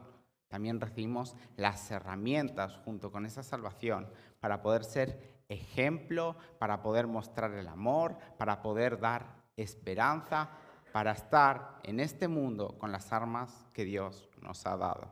también 0.49 0.78
recibimos 0.78 1.37
las 1.56 1.90
herramientas 1.90 2.76
junto 2.85 3.11
con 3.11 3.25
esa 3.25 3.42
salvación 3.42 4.11
para 4.40 4.61
poder 4.61 4.85
ser 4.85 5.42
ejemplo, 5.49 6.37
para 6.59 6.82
poder 6.82 7.06
mostrar 7.06 7.54
el 7.54 7.66
amor, 7.66 8.18
para 8.37 8.61
poder 8.61 9.00
dar 9.00 9.40
esperanza, 9.56 10.50
para 10.92 11.12
estar 11.12 11.80
en 11.85 12.00
este 12.00 12.28
mundo 12.28 12.76
con 12.78 12.92
las 12.92 13.12
armas 13.12 13.66
que 13.73 13.85
Dios 13.85 14.28
nos 14.40 14.66
ha 14.66 14.76
dado. 14.76 15.09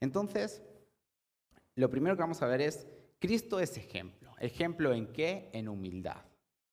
Entonces, 0.00 0.62
lo 1.74 1.90
primero 1.90 2.16
que 2.16 2.22
vamos 2.22 2.42
a 2.42 2.46
ver 2.46 2.60
es, 2.60 2.86
Cristo 3.18 3.60
es 3.60 3.76
ejemplo. 3.76 4.34
¿Ejemplo 4.38 4.92
en 4.92 5.12
qué? 5.12 5.50
En 5.52 5.68
humildad. 5.68 6.24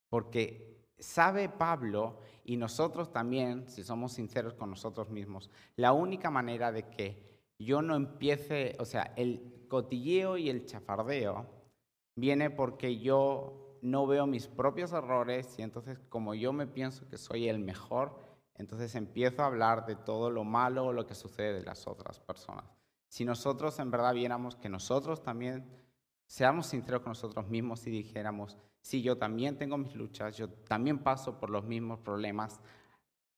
Porque 0.09 0.85
sabe 0.97 1.49
Pablo 1.49 2.19
y 2.43 2.57
nosotros 2.57 3.11
también, 3.11 3.69
si 3.69 3.83
somos 3.83 4.13
sinceros 4.13 4.53
con 4.53 4.69
nosotros 4.69 5.09
mismos, 5.09 5.49
la 5.75 5.93
única 5.93 6.29
manera 6.29 6.71
de 6.71 6.89
que 6.89 7.27
yo 7.59 7.81
no 7.81 7.95
empiece, 7.95 8.75
o 8.79 8.85
sea, 8.85 9.13
el 9.15 9.65
cotilleo 9.67 10.37
y 10.37 10.49
el 10.49 10.65
chafardeo 10.65 11.45
viene 12.15 12.49
porque 12.49 12.97
yo 12.97 13.66
no 13.81 14.07
veo 14.07 14.27
mis 14.27 14.47
propios 14.47 14.93
errores 14.93 15.57
y 15.57 15.61
entonces 15.61 15.99
como 16.09 16.33
yo 16.33 16.53
me 16.53 16.67
pienso 16.67 17.07
que 17.07 17.17
soy 17.17 17.49
el 17.49 17.59
mejor, 17.59 18.19
entonces 18.55 18.95
empiezo 18.95 19.43
a 19.43 19.47
hablar 19.47 19.85
de 19.85 19.95
todo 19.95 20.29
lo 20.29 20.43
malo 20.43 20.87
o 20.87 20.93
lo 20.93 21.05
que 21.05 21.15
sucede 21.15 21.53
de 21.53 21.63
las 21.63 21.87
otras 21.87 22.19
personas. 22.19 22.65
Si 23.07 23.23
nosotros 23.23 23.79
en 23.79 23.91
verdad 23.91 24.13
viéramos 24.13 24.55
que 24.55 24.69
nosotros 24.69 25.23
también 25.23 25.69
seamos 26.25 26.67
sinceros 26.67 27.01
con 27.01 27.11
nosotros 27.11 27.47
mismos 27.47 27.85
y 27.87 27.91
dijéramos, 27.91 28.57
sí, 28.81 29.01
yo 29.01 29.17
también 29.17 29.57
tengo 29.57 29.77
mis 29.77 29.95
luchas, 29.95 30.37
yo 30.37 30.49
también 30.49 30.99
paso 30.99 31.39
por 31.39 31.49
los 31.49 31.63
mismos 31.63 31.99
problemas, 31.99 32.59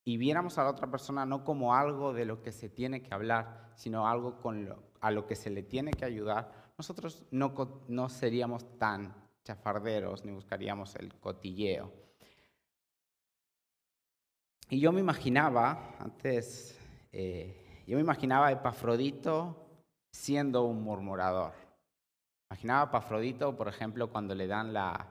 y 0.04 0.16
viéramos 0.16 0.58
a 0.58 0.64
la 0.64 0.70
otra 0.70 0.90
persona 0.90 1.26
no 1.26 1.44
como 1.44 1.74
algo 1.74 2.12
de 2.12 2.24
lo 2.24 2.42
que 2.42 2.52
se 2.52 2.68
tiene 2.68 3.02
que 3.02 3.14
hablar, 3.14 3.70
sino 3.74 4.08
algo 4.08 4.40
a 5.00 5.10
lo 5.10 5.26
que 5.26 5.36
se 5.36 5.50
le 5.50 5.62
tiene 5.62 5.92
que 5.92 6.04
ayudar, 6.04 6.72
nosotros 6.76 7.24
no, 7.30 7.54
no 7.88 8.08
seríamos 8.08 8.78
tan 8.78 9.14
chafarderos 9.44 10.24
ni 10.24 10.32
buscaríamos 10.32 10.94
el 10.96 11.14
cotilleo. 11.14 11.92
Y 14.68 14.78
yo 14.78 14.92
me 14.92 15.00
imaginaba, 15.00 15.96
antes, 15.98 16.78
eh, 17.10 17.82
yo 17.86 17.96
me 17.96 18.02
imaginaba 18.02 18.46
a 18.46 18.52
Epafrodito 18.52 19.66
siendo 20.12 20.62
un 20.64 20.82
murmurador. 20.82 21.52
Imaginaba 22.50 22.82
a 22.82 22.84
Epafrodito, 22.84 23.56
por 23.56 23.66
ejemplo, 23.66 24.10
cuando 24.10 24.34
le 24.34 24.46
dan 24.46 24.72
la, 24.72 25.08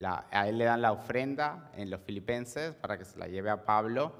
a 0.00 0.48
él 0.48 0.58
le 0.58 0.64
dan 0.64 0.82
la 0.82 0.92
ofrenda 0.92 1.70
en 1.74 1.90
los 1.90 2.02
filipenses 2.02 2.74
para 2.74 2.98
que 2.98 3.04
se 3.04 3.18
la 3.18 3.28
lleve 3.28 3.50
a 3.50 3.64
Pablo. 3.64 4.12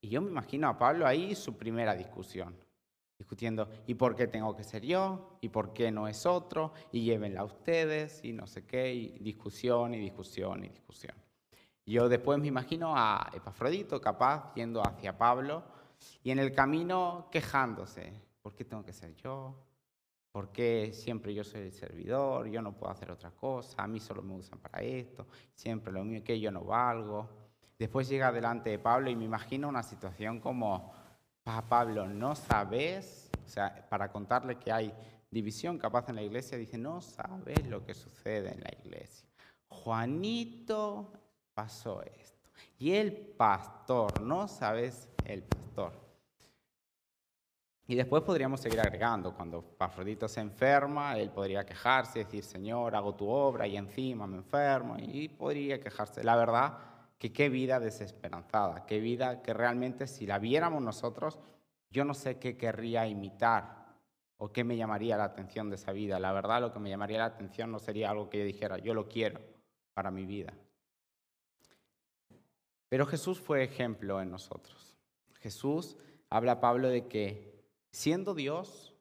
Y 0.00 0.08
yo 0.08 0.22
me 0.22 0.30
imagino 0.30 0.68
a 0.68 0.78
Pablo 0.78 1.06
ahí 1.06 1.34
su 1.34 1.56
primera 1.56 1.94
discusión, 1.94 2.56
discutiendo, 3.18 3.68
¿y 3.86 3.94
por 3.94 4.14
qué 4.14 4.28
tengo 4.28 4.54
que 4.56 4.64
ser 4.64 4.84
yo? 4.84 5.38
¿Y 5.40 5.48
por 5.48 5.72
qué 5.72 5.90
no 5.90 6.06
es 6.06 6.24
otro? 6.24 6.72
Y 6.92 7.02
llévenla 7.02 7.40
a 7.40 7.44
ustedes, 7.44 8.24
y 8.24 8.32
no 8.32 8.46
sé 8.46 8.64
qué, 8.64 8.94
y 8.94 9.18
discusión 9.18 9.94
y 9.94 9.98
discusión 9.98 10.64
y 10.64 10.68
discusión. 10.68 11.14
Yo 11.84 12.08
después 12.08 12.38
me 12.38 12.46
imagino 12.46 12.94
a 12.96 13.30
Epafrodito 13.34 14.00
capaz 14.00 14.52
yendo 14.54 14.82
hacia 14.86 15.16
Pablo 15.16 15.64
y 16.22 16.30
en 16.30 16.38
el 16.38 16.52
camino 16.52 17.28
quejándose, 17.30 18.12
¿por 18.42 18.54
qué 18.54 18.64
tengo 18.64 18.84
que 18.84 18.92
ser 18.92 19.14
yo? 19.14 19.56
¿Por 20.30 20.52
qué 20.52 20.92
siempre 20.92 21.32
yo 21.34 21.42
soy 21.42 21.62
el 21.62 21.72
servidor? 21.72 22.46
Yo 22.48 22.60
no 22.60 22.76
puedo 22.76 22.92
hacer 22.92 23.10
otra 23.10 23.30
cosa, 23.30 23.82
a 23.82 23.88
mí 23.88 24.00
solo 24.00 24.22
me 24.22 24.34
usan 24.34 24.58
para 24.58 24.82
esto, 24.82 25.26
siempre 25.54 25.92
lo 25.92 26.04
mío 26.04 26.22
que 26.22 26.38
yo 26.38 26.52
no 26.52 26.62
valgo. 26.62 27.26
Después 27.78 28.08
llega 28.08 28.30
delante 28.32 28.70
de 28.70 28.78
Pablo 28.78 29.08
y 29.08 29.16
me 29.16 29.24
imagino 29.24 29.66
una 29.66 29.82
situación 29.82 30.40
como, 30.40 30.92
Pablo, 31.68 32.06
¿no 32.06 32.34
sabes? 32.34 33.30
O 33.44 33.48
sea, 33.48 33.86
para 33.88 34.12
contarle 34.12 34.58
que 34.58 34.70
hay 34.70 34.92
división 35.30 35.78
capaz 35.78 36.08
en 36.08 36.16
la 36.16 36.22
iglesia, 36.22 36.58
dice, 36.58 36.78
no 36.78 37.00
sabes 37.00 37.66
lo 37.66 37.84
que 37.84 37.94
sucede 37.94 38.52
en 38.52 38.60
la 38.60 38.70
iglesia. 38.84 39.26
Juanito 39.68 41.12
pasó 41.54 42.02
esto. 42.02 42.50
Y 42.78 42.92
el 42.92 43.12
pastor, 43.12 44.20
no 44.20 44.46
sabes 44.48 45.08
el 45.24 45.42
pastor. 45.42 45.92
Y 47.86 47.94
después 47.94 48.22
podríamos 48.22 48.60
seguir 48.60 48.80
agregando, 48.80 49.34
cuando 49.34 49.62
Pafrodito 49.62 50.28
se 50.28 50.40
enferma, 50.40 51.16
él 51.16 51.30
podría 51.30 51.64
quejarse, 51.64 52.18
decir, 52.18 52.44
Señor, 52.44 52.94
hago 52.94 53.14
tu 53.14 53.26
obra 53.26 53.66
y 53.66 53.78
encima 53.78 54.26
me 54.26 54.36
enfermo, 54.36 54.96
y 54.98 55.28
podría 55.28 55.80
quejarse. 55.80 56.22
La 56.22 56.36
verdad 56.36 56.78
que 57.18 57.32
qué 57.32 57.48
vida 57.48 57.80
desesperanzada, 57.80 58.86
qué 58.86 59.00
vida 59.00 59.42
que 59.42 59.52
realmente 59.52 60.06
si 60.06 60.26
la 60.26 60.38
viéramos 60.38 60.82
nosotros, 60.82 61.38
yo 61.90 62.04
no 62.04 62.14
sé 62.14 62.38
qué 62.38 62.56
querría 62.56 63.06
imitar 63.06 63.96
o 64.36 64.52
qué 64.52 64.62
me 64.64 64.76
llamaría 64.76 65.16
la 65.16 65.24
atención 65.24 65.68
de 65.68 65.76
esa 65.76 65.92
vida. 65.92 66.20
La 66.20 66.32
verdad 66.32 66.60
lo 66.60 66.72
que 66.72 66.78
me 66.78 66.90
llamaría 66.90 67.18
la 67.18 67.24
atención 67.26 67.72
no 67.72 67.78
sería 67.78 68.10
algo 68.10 68.30
que 68.30 68.38
yo 68.38 68.44
dijera, 68.44 68.78
yo 68.78 68.94
lo 68.94 69.08
quiero 69.08 69.40
para 69.94 70.10
mi 70.10 70.24
vida. 70.24 70.54
Pero 72.88 73.04
Jesús 73.04 73.40
fue 73.40 73.64
ejemplo 73.64 74.22
en 74.22 74.30
nosotros. 74.30 74.96
Jesús 75.40 75.96
habla 76.30 76.60
Pablo 76.60 76.88
de 76.88 77.06
que 77.08 77.58
Siendo 77.90 78.34
Dios, 78.34 78.94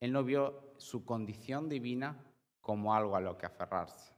él 0.00 0.12
no 0.12 0.22
vio 0.22 0.74
su 0.76 1.04
condición 1.04 1.68
divina 1.68 2.22
como 2.60 2.94
algo 2.94 3.16
a 3.16 3.20
lo 3.20 3.38
que 3.38 3.46
aferrarse. 3.46 4.12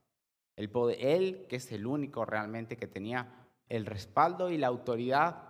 Él, 0.58 0.70
él, 0.98 1.46
que 1.48 1.56
es 1.56 1.70
el 1.70 1.86
único 1.86 2.24
realmente 2.24 2.76
que 2.76 2.88
tenía 2.88 3.46
el 3.68 3.86
respaldo 3.86 4.50
y 4.50 4.58
la 4.58 4.66
autoridad 4.66 5.44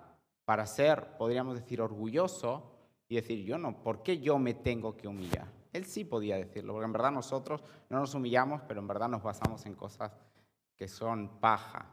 para 0.44 0.66
ser, 0.66 1.16
podríamos 1.16 1.54
decir, 1.54 1.80
orgulloso 1.80 2.74
y 3.08 3.16
decir, 3.16 3.42
yo 3.42 3.56
no, 3.56 3.82
¿por 3.82 4.02
qué 4.02 4.18
yo 4.18 4.38
me 4.38 4.52
tengo 4.52 4.98
que 4.98 5.08
humillar? 5.08 5.50
Él 5.72 5.86
sí 5.86 6.04
podía 6.04 6.36
decirlo, 6.36 6.74
porque 6.74 6.84
en 6.84 6.92
verdad 6.92 7.10
nosotros 7.10 7.62
no 7.88 8.00
nos 8.00 8.14
humillamos, 8.14 8.60
pero 8.68 8.80
en 8.80 8.86
verdad 8.86 9.08
nos 9.08 9.22
basamos 9.22 9.64
en 9.64 9.74
cosas 9.74 10.12
que 10.76 10.88
son 10.88 11.40
paja. 11.40 11.90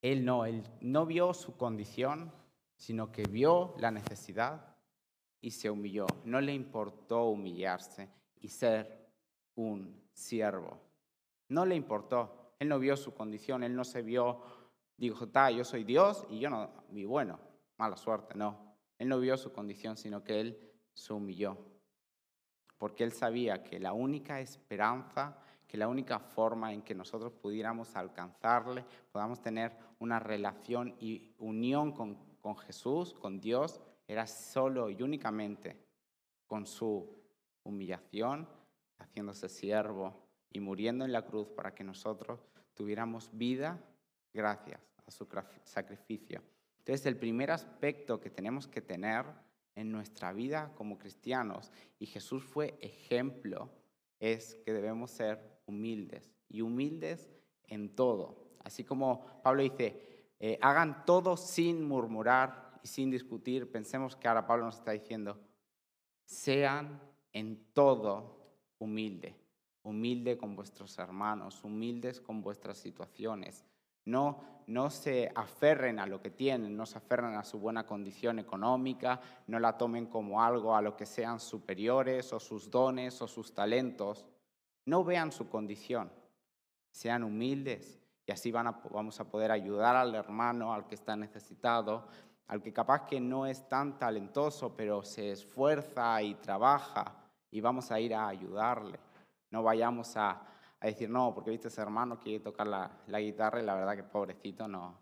Él 0.00 0.24
no, 0.24 0.44
él 0.44 0.64
no 0.80 1.06
vio 1.06 1.34
su 1.34 1.56
condición, 1.56 2.32
sino 2.74 3.12
que 3.12 3.22
vio 3.22 3.74
la 3.78 3.92
necesidad 3.92 4.74
y 5.40 5.52
se 5.52 5.70
humilló. 5.70 6.06
No 6.24 6.40
le 6.40 6.52
importó 6.52 7.26
humillarse 7.26 8.08
y 8.40 8.48
ser 8.48 9.08
un 9.54 10.02
siervo. 10.12 10.91
No 11.48 11.64
le 11.66 11.74
importó. 11.74 12.54
Él 12.58 12.68
no 12.68 12.78
vio 12.78 12.96
su 12.96 13.12
condición, 13.12 13.64
él 13.64 13.74
no 13.74 13.84
se 13.84 14.02
vio, 14.02 14.40
dijo, 14.96 15.28
ta, 15.28 15.50
yo 15.50 15.64
soy 15.64 15.82
Dios 15.82 16.24
y 16.30 16.38
yo 16.38 16.48
no, 16.48 16.70
mi 16.90 17.04
bueno, 17.04 17.40
mala 17.76 17.96
suerte, 17.96 18.36
no. 18.36 18.76
Él 18.98 19.08
no 19.08 19.18
vio 19.18 19.36
su 19.36 19.52
condición, 19.52 19.96
sino 19.96 20.22
que 20.22 20.40
él 20.40 20.70
se 20.94 21.12
humilló. 21.12 21.58
Porque 22.78 23.02
él 23.02 23.12
sabía 23.12 23.64
que 23.64 23.80
la 23.80 23.92
única 23.92 24.40
esperanza, 24.40 25.38
que 25.66 25.76
la 25.76 25.88
única 25.88 26.20
forma 26.20 26.72
en 26.72 26.82
que 26.82 26.94
nosotros 26.94 27.32
pudiéramos 27.32 27.96
alcanzarle, 27.96 28.84
podamos 29.10 29.40
tener 29.40 29.76
una 29.98 30.20
relación 30.20 30.94
y 31.00 31.34
unión 31.38 31.90
con, 31.90 32.14
con 32.40 32.56
Jesús, 32.56 33.12
con 33.12 33.40
Dios, 33.40 33.80
era 34.06 34.26
solo 34.28 34.88
y 34.88 35.02
únicamente 35.02 35.84
con 36.46 36.64
su 36.66 37.12
humillación, 37.64 38.48
haciéndose 38.98 39.48
siervo 39.48 40.21
y 40.52 40.60
muriendo 40.60 41.04
en 41.04 41.12
la 41.12 41.24
cruz 41.24 41.48
para 41.48 41.74
que 41.74 41.84
nosotros 41.84 42.46
tuviéramos 42.74 43.30
vida 43.32 43.78
gracias 44.32 44.80
a 45.06 45.10
su 45.10 45.28
sacrificio. 45.64 46.42
Entonces, 46.78 47.06
el 47.06 47.16
primer 47.16 47.50
aspecto 47.50 48.20
que 48.20 48.30
tenemos 48.30 48.66
que 48.66 48.80
tener 48.80 49.24
en 49.74 49.90
nuestra 49.90 50.32
vida 50.32 50.72
como 50.74 50.98
cristianos, 50.98 51.70
y 51.98 52.06
Jesús 52.06 52.44
fue 52.44 52.76
ejemplo, 52.80 53.70
es 54.18 54.56
que 54.64 54.72
debemos 54.72 55.10
ser 55.10 55.60
humildes 55.66 56.32
y 56.48 56.60
humildes 56.60 57.30
en 57.64 57.94
todo. 57.94 58.52
Así 58.64 58.84
como 58.84 59.24
Pablo 59.42 59.62
dice, 59.62 60.26
eh, 60.38 60.58
hagan 60.60 61.04
todo 61.04 61.36
sin 61.36 61.84
murmurar 61.84 62.80
y 62.82 62.88
sin 62.88 63.10
discutir, 63.10 63.70
pensemos 63.70 64.16
que 64.16 64.28
ahora 64.28 64.46
Pablo 64.46 64.66
nos 64.66 64.76
está 64.76 64.92
diciendo, 64.92 65.38
sean 66.24 67.00
en 67.32 67.64
todo 67.72 68.42
humilde, 68.78 69.36
humilde 69.84 70.36
con 70.36 70.54
vuestros 70.54 70.98
hermanos, 70.98 71.62
humildes 71.64 72.20
con 72.20 72.42
vuestras 72.42 72.78
situaciones. 72.78 73.64
No, 74.04 74.40
no 74.66 74.90
se 74.90 75.30
aferren 75.34 75.98
a 75.98 76.06
lo 76.06 76.20
que 76.20 76.30
tienen, 76.30 76.76
no 76.76 76.86
se 76.86 76.98
aferren 76.98 77.34
a 77.34 77.44
su 77.44 77.58
buena 77.58 77.86
condición 77.86 78.38
económica, 78.38 79.20
no 79.46 79.58
la 79.58 79.76
tomen 79.76 80.06
como 80.06 80.42
algo 80.42 80.74
a 80.74 80.82
lo 80.82 80.96
que 80.96 81.06
sean 81.06 81.38
superiores 81.40 82.32
o 82.32 82.40
sus 82.40 82.70
dones 82.70 83.20
o 83.22 83.28
sus 83.28 83.54
talentos. 83.54 84.24
No 84.84 85.04
vean 85.04 85.30
su 85.30 85.48
condición, 85.48 86.10
sean 86.90 87.22
humildes 87.22 88.00
y 88.26 88.32
así 88.32 88.50
van 88.50 88.66
a, 88.66 88.80
vamos 88.90 89.20
a 89.20 89.28
poder 89.28 89.52
ayudar 89.52 89.96
al 89.96 90.14
hermano, 90.14 90.72
al 90.72 90.86
que 90.86 90.94
está 90.94 91.16
necesitado, 91.16 92.06
al 92.48 92.60
que 92.62 92.72
capaz 92.72 93.06
que 93.06 93.20
no 93.20 93.46
es 93.46 93.68
tan 93.68 93.98
talentoso, 93.98 94.74
pero 94.76 95.02
se 95.02 95.32
esfuerza 95.32 96.20
y 96.22 96.34
trabaja 96.34 97.14
y 97.50 97.60
vamos 97.60 97.90
a 97.90 98.00
ir 98.00 98.14
a 98.14 98.28
ayudarle. 98.28 98.98
No 99.52 99.62
vayamos 99.62 100.16
a, 100.16 100.42
decir, 100.80 101.08
no, 101.08 101.32
porque 101.32 101.50
viste 101.50 101.68
ese 101.68 101.80
hermano 101.80 102.18
quiere 102.18 102.40
tocar 102.40 102.66
la, 102.66 103.20
guitarra 103.20 103.62
y 103.62 103.64
la 103.64 103.74
verdad 103.74 103.94
que 103.94 104.02
pobrecito 104.02 104.66
no, 104.66 104.98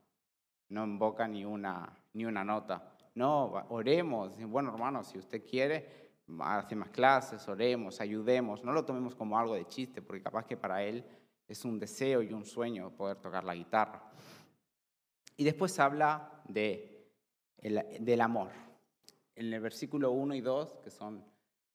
no 0.69 0.85
invoca 0.85 1.27
ni 1.27 1.47
una, 1.47 1.91
ni 2.13 2.27
una 2.27 2.45
nota. 2.45 2.93
No, 3.15 3.45
oremos, 3.71 4.39
bueno 4.47 4.71
hermano, 4.75 5.03
si 5.03 5.19
usted 5.19 5.43
quiere, 5.49 6.11
hace 6.41 6.77
más 6.77 6.91
clases, 6.91 7.49
oremos, 7.49 7.99
ayudemos, 8.03 8.63
no 8.63 8.73
lo 8.73 8.85
tomemos 8.85 9.15
como 9.15 9.39
algo 9.39 9.55
de 9.55 9.67
chiste, 9.67 10.03
porque 10.03 10.23
capaz 10.23 10.45
que 10.45 10.59
para 10.59 10.83
él 10.83 11.03
es 11.49 11.65
un 11.65 11.79
deseo 11.79 12.21
y 12.21 12.35
un 12.35 12.45
sueño 12.45 12.91
poder 12.91 13.17
tocar 13.17 13.45
la 13.45 13.55
guitarra. 13.55 14.03
Y 15.39 15.45
después 15.45 15.79
habla 15.81 16.43
de 16.47 16.91
del 17.63 18.21
amor. 18.21 18.51
En 19.35 19.53
el 19.53 19.61
versículo 19.61 20.13
1 20.13 20.35
y 20.35 20.41
2, 20.41 20.79
que 20.83 20.91
son, 20.91 21.25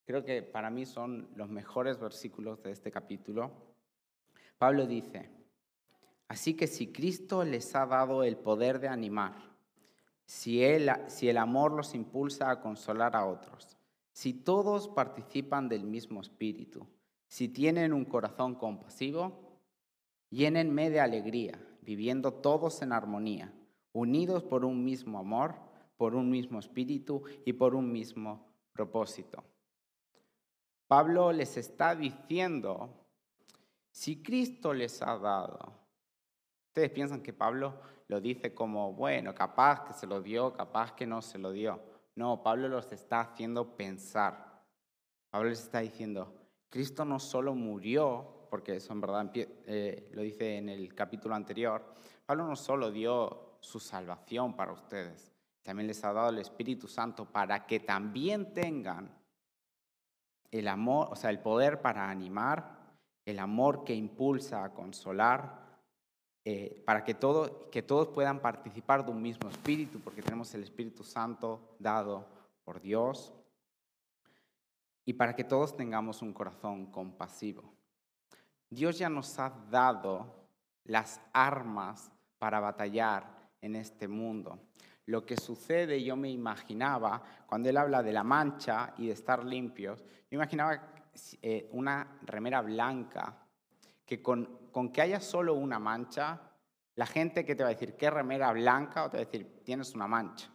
creo 0.05 0.23
que 0.23 0.41
para 0.43 0.69
mí 0.69 0.85
son 0.85 1.27
los 1.35 1.49
mejores 1.49 1.99
versículos 1.99 2.61
de 2.63 2.71
este 2.71 2.91
capítulo, 2.91 3.51
Pablo 4.57 4.85
dice, 4.85 5.29
así 6.27 6.53
que 6.53 6.67
si 6.67 6.91
Cristo 6.91 7.43
les 7.43 7.75
ha 7.75 7.85
dado 7.85 8.23
el 8.23 8.37
poder 8.37 8.79
de 8.79 8.87
animar, 8.87 9.55
si, 10.25 10.63
el 10.63 11.37
amor 11.37 11.71
los 11.71 11.93
impulsa 11.93 12.49
a 12.49 12.61
consolar 12.61 13.15
a 13.15 13.25
otros, 13.25 13.77
si 14.11 14.33
todos 14.33 14.87
participan 14.87 15.67
del 15.67 15.83
mismo 15.83 16.21
espíritu, 16.21 16.87
si 17.27 17.49
tienen 17.49 17.93
un 17.93 18.05
corazón 18.05 18.55
compasivo, 18.55 19.59
llénenme 20.29 20.89
de 20.89 21.01
alegría, 21.01 21.59
viviendo 21.81 22.33
todos 22.33 22.81
en 22.81 22.93
armonía, 22.93 23.53
unidos 23.91 24.43
por 24.43 24.65
un 24.65 24.83
mismo 24.83 25.19
amor, 25.19 25.55
por 25.97 26.15
un 26.15 26.29
mismo 26.29 26.59
espíritu 26.59 27.23
y 27.45 27.53
por 27.53 27.75
un 27.75 27.91
mismo 27.91 28.47
propósito. 28.73 29.43
Pablo 30.87 31.31
les 31.31 31.57
está 31.57 31.95
diciendo, 31.95 32.89
si 33.89 34.21
Cristo 34.21 34.73
les 34.73 35.01
ha 35.01 35.17
dado, 35.17 35.73
ustedes 36.67 36.91
piensan 36.91 37.21
que 37.21 37.33
Pablo 37.33 37.73
lo 38.07 38.21
dice 38.21 38.53
como, 38.53 38.93
bueno, 38.93 39.33
capaz 39.33 39.83
que 39.85 39.93
se 39.93 40.05
lo 40.05 40.21
dio, 40.21 40.53
capaz 40.53 40.93
que 40.93 41.07
no 41.07 41.21
se 41.21 41.39
lo 41.39 41.51
dio. 41.51 41.79
No, 42.15 42.43
Pablo 42.43 42.67
los 42.67 42.91
está 42.91 43.21
haciendo 43.21 43.75
pensar. 43.75 44.63
Pablo 45.31 45.49
les 45.49 45.63
está 45.63 45.79
diciendo, 45.79 46.33
Cristo 46.69 47.03
no 47.03 47.19
solo 47.19 47.55
murió, 47.55 48.47
porque 48.49 48.75
eso 48.75 48.93
en 48.93 49.01
verdad 49.01 49.31
eh, 49.33 50.09
lo 50.13 50.21
dice 50.21 50.57
en 50.57 50.69
el 50.69 50.93
capítulo 50.93 51.33
anterior, 51.33 51.83
Pablo 52.25 52.45
no 52.47 52.55
solo 52.55 52.91
dio 52.91 53.57
su 53.59 53.79
salvación 53.79 54.55
para 54.55 54.71
ustedes, 54.71 55.31
también 55.63 55.87
les 55.87 56.03
ha 56.05 56.13
dado 56.13 56.29
el 56.29 56.37
Espíritu 56.37 56.87
Santo 56.87 57.25
para 57.25 57.65
que 57.65 57.79
también 57.79 58.53
tengan 58.53 59.09
el 60.59 60.67
amor, 60.67 61.09
o 61.11 61.15
sea, 61.15 61.29
el 61.29 61.39
poder 61.39 61.81
para 61.81 62.09
animar, 62.09 62.95
el 63.25 63.39
amor 63.39 63.83
que 63.83 63.93
impulsa 63.93 64.63
a 64.63 64.73
consolar, 64.73 65.65
eh, 66.45 66.83
para 66.85 67.03
que, 67.03 67.13
todo, 67.13 67.69
que 67.71 67.81
todos 67.81 68.09
puedan 68.09 68.39
participar 68.39 69.03
de 69.03 69.11
un 69.11 69.21
mismo 69.21 69.49
espíritu, 69.49 69.99
porque 69.99 70.21
tenemos 70.21 70.53
el 70.53 70.63
Espíritu 70.63 71.03
Santo 71.03 71.75
dado 71.79 72.27
por 72.63 72.79
Dios, 72.79 73.33
y 75.05 75.13
para 75.13 75.35
que 75.35 75.43
todos 75.43 75.75
tengamos 75.75 76.21
un 76.21 76.33
corazón 76.33 76.87
compasivo. 76.87 77.75
Dios 78.69 78.97
ya 78.97 79.09
nos 79.09 79.37
ha 79.39 79.49
dado 79.69 80.47
las 80.83 81.19
armas 81.33 82.11
para 82.39 82.59
batallar 82.59 83.49
en 83.61 83.75
este 83.75 84.07
mundo. 84.07 84.59
Lo 85.07 85.25
que 85.25 85.37
sucede, 85.37 86.03
yo 86.03 86.15
me 86.15 86.29
imaginaba, 86.29 87.21
cuando 87.45 87.69
él 87.69 87.77
habla 87.77 88.01
de 88.01 88.13
la 88.13 88.23
mancha 88.23 88.93
y 88.97 89.07
de 89.07 89.13
estar 89.13 89.43
limpios, 89.43 90.03
yo 90.29 90.35
imaginaba 90.35 90.93
eh, 91.41 91.69
una 91.73 92.17
remera 92.23 92.61
blanca, 92.61 93.37
que 94.05 94.21
con, 94.21 94.69
con 94.71 94.91
que 94.91 95.01
haya 95.01 95.19
solo 95.19 95.53
una 95.53 95.79
mancha, 95.79 96.41
la 96.95 97.05
gente 97.05 97.45
que 97.45 97.55
te 97.55 97.63
va 97.63 97.69
a 97.69 97.73
decir, 97.73 97.95
¿qué 97.95 98.09
remera 98.09 98.51
blanca? 98.53 99.05
O 99.05 99.09
te 99.09 99.17
va 99.17 99.23
a 99.23 99.25
decir, 99.25 99.61
tienes 99.63 99.93
una 99.93 100.07
mancha. 100.07 100.49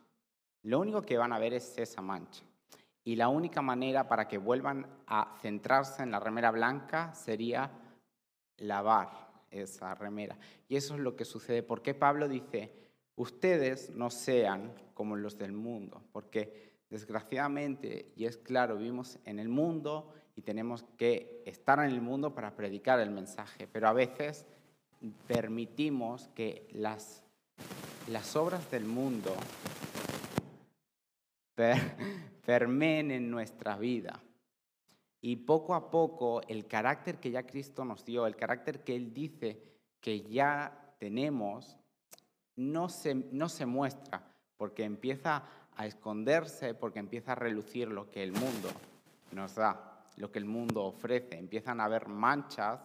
Lo 0.63 0.81
único 0.81 1.03
que 1.03 1.19
van 1.19 1.33
a 1.33 1.39
ver 1.39 1.55
es 1.55 1.79
esa 1.79 2.03
mancha. 2.03 2.45
Y 3.05 3.17
la 3.17 3.29
única 3.29 3.63
manera 3.63 4.09
para 4.09 4.29
que 4.29 4.39
vuelvan 4.39 4.87
a 5.07 5.37
centrarse 5.41 6.03
en 6.03 6.11
la 6.11 6.21
remera 6.21 6.51
blanca 6.51 7.15
sería 7.15 7.71
lavar 8.59 9.31
esa 9.51 9.95
remera. 9.95 10.37
Y 10.69 10.77
eso 10.77 10.95
es 10.95 11.01
lo 11.01 11.17
que 11.17 11.25
sucede. 11.25 11.63
¿Por 11.63 11.83
qué 11.83 11.95
Pablo 11.95 12.29
dice, 12.29 12.90
ustedes 13.21 13.91
no 13.91 14.09
sean 14.09 14.73
como 14.95 15.15
los 15.15 15.37
del 15.37 15.53
mundo, 15.53 16.03
porque 16.11 16.73
desgraciadamente, 16.89 18.13
y 18.17 18.25
es 18.25 18.39
claro, 18.39 18.79
vivimos 18.79 19.19
en 19.27 19.39
el 19.39 19.49
mundo 19.51 20.15
y 20.37 20.41
tenemos 20.41 20.85
que 20.97 21.43
estar 21.45 21.79
en 21.81 21.91
el 21.91 22.01
mundo 22.01 22.35
para 22.35 22.57
predicar 22.57 22.99
el 22.99 23.11
mensaje, 23.11 23.69
pero 23.71 23.89
a 23.89 23.93
veces 23.93 24.47
permitimos 25.27 26.29
que 26.35 26.67
las, 26.73 27.23
las 28.09 28.35
obras 28.37 28.71
del 28.71 28.87
mundo 28.87 29.35
permeen 32.47 33.11
en 33.11 33.31
nuestra 33.31 33.77
vida. 33.77 34.19
Y 35.21 35.37
poco 35.37 35.75
a 35.75 35.91
poco 35.91 36.41
el 36.49 36.67
carácter 36.67 37.21
que 37.21 37.31
ya 37.31 37.47
Cristo 37.47 37.85
nos 37.85 38.03
dio, 38.07 38.27
el 38.27 38.37
carácter 38.37 38.83
que 38.83 38.97
Él 38.97 39.13
dice 39.13 39.63
que 40.01 40.23
ya 40.23 40.95
tenemos, 40.99 41.77
no 42.57 42.89
se, 42.89 43.15
no 43.15 43.49
se 43.49 43.67
muestra, 43.67 44.23
porque 44.57 44.85
empieza 44.85 45.45
a 45.77 45.87
esconderse, 45.87 46.75
porque 46.75 46.99
empieza 46.99 47.33
a 47.33 47.37
relucir 47.37 47.89
lo 47.89 48.11
que 48.11 48.23
el 48.23 48.33
mundo 48.33 48.69
nos 49.33 49.55
da, 49.55 50.05
lo 50.17 50.31
que 50.31 50.39
el 50.39 50.45
mundo 50.45 50.85
ofrece. 50.85 51.39
Empiezan 51.39 51.81
a 51.81 51.85
haber 51.85 52.09
manchas 52.09 52.81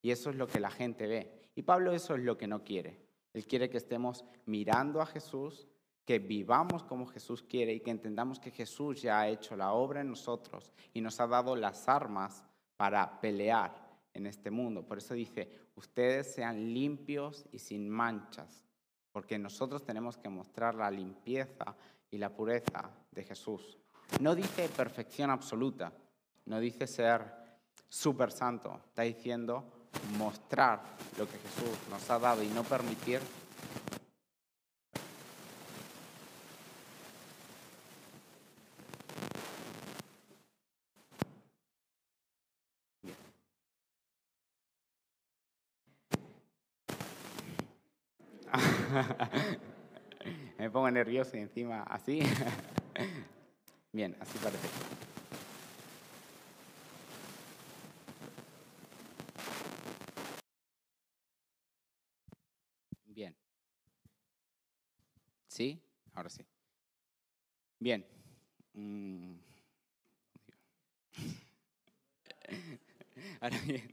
y 0.00 0.10
eso 0.10 0.30
es 0.30 0.36
lo 0.36 0.46
que 0.46 0.60
la 0.60 0.70
gente 0.70 1.06
ve. 1.06 1.50
Y 1.54 1.62
Pablo 1.62 1.92
eso 1.92 2.14
es 2.14 2.22
lo 2.22 2.38
que 2.38 2.46
no 2.46 2.64
quiere. 2.64 2.98
Él 3.34 3.46
quiere 3.46 3.68
que 3.68 3.76
estemos 3.76 4.24
mirando 4.46 5.00
a 5.02 5.06
Jesús, 5.06 5.68
que 6.04 6.18
vivamos 6.18 6.84
como 6.84 7.06
Jesús 7.06 7.42
quiere 7.42 7.74
y 7.74 7.80
que 7.80 7.90
entendamos 7.90 8.40
que 8.40 8.50
Jesús 8.50 9.02
ya 9.02 9.20
ha 9.20 9.28
hecho 9.28 9.54
la 9.54 9.72
obra 9.72 10.00
en 10.00 10.08
nosotros 10.08 10.72
y 10.94 11.02
nos 11.02 11.20
ha 11.20 11.26
dado 11.26 11.54
las 11.54 11.86
armas 11.86 12.42
para 12.78 13.20
pelear 13.20 13.74
en 14.14 14.26
este 14.26 14.50
mundo. 14.50 14.86
Por 14.86 14.98
eso 14.98 15.12
dice, 15.12 15.50
ustedes 15.74 16.32
sean 16.32 16.72
limpios 16.72 17.44
y 17.52 17.58
sin 17.58 17.90
manchas 17.90 18.67
porque 19.12 19.38
nosotros 19.38 19.84
tenemos 19.84 20.16
que 20.16 20.28
mostrar 20.28 20.74
la 20.74 20.90
limpieza 20.90 21.74
y 22.10 22.18
la 22.18 22.30
pureza 22.30 22.90
de 23.10 23.24
Jesús. 23.24 23.78
No 24.20 24.34
dice 24.34 24.68
perfección 24.68 25.30
absoluta, 25.30 25.92
no 26.46 26.60
dice 26.60 26.86
ser 26.86 27.24
súper 27.88 28.30
santo, 28.30 28.80
está 28.86 29.02
diciendo 29.02 29.64
mostrar 30.18 30.82
lo 31.18 31.26
que 31.26 31.38
Jesús 31.38 31.78
nos 31.90 32.08
ha 32.10 32.18
dado 32.18 32.42
y 32.42 32.48
no 32.48 32.62
permitir 32.62 33.20
Me 50.58 50.70
pongo 50.88 50.90
nervioso 50.90 51.36
y 51.36 51.40
encima 51.40 51.82
así. 51.82 52.20
Bien, 53.92 54.16
así 54.20 54.38
parece. 54.38 54.68
Bien. 63.06 63.34
¿Sí? 65.48 65.82
Ahora 66.14 66.30
sí. 66.30 66.46
Bien. 67.78 68.06
Mm. 68.72 69.34
Ahora 73.40 73.58
bien. 73.66 73.92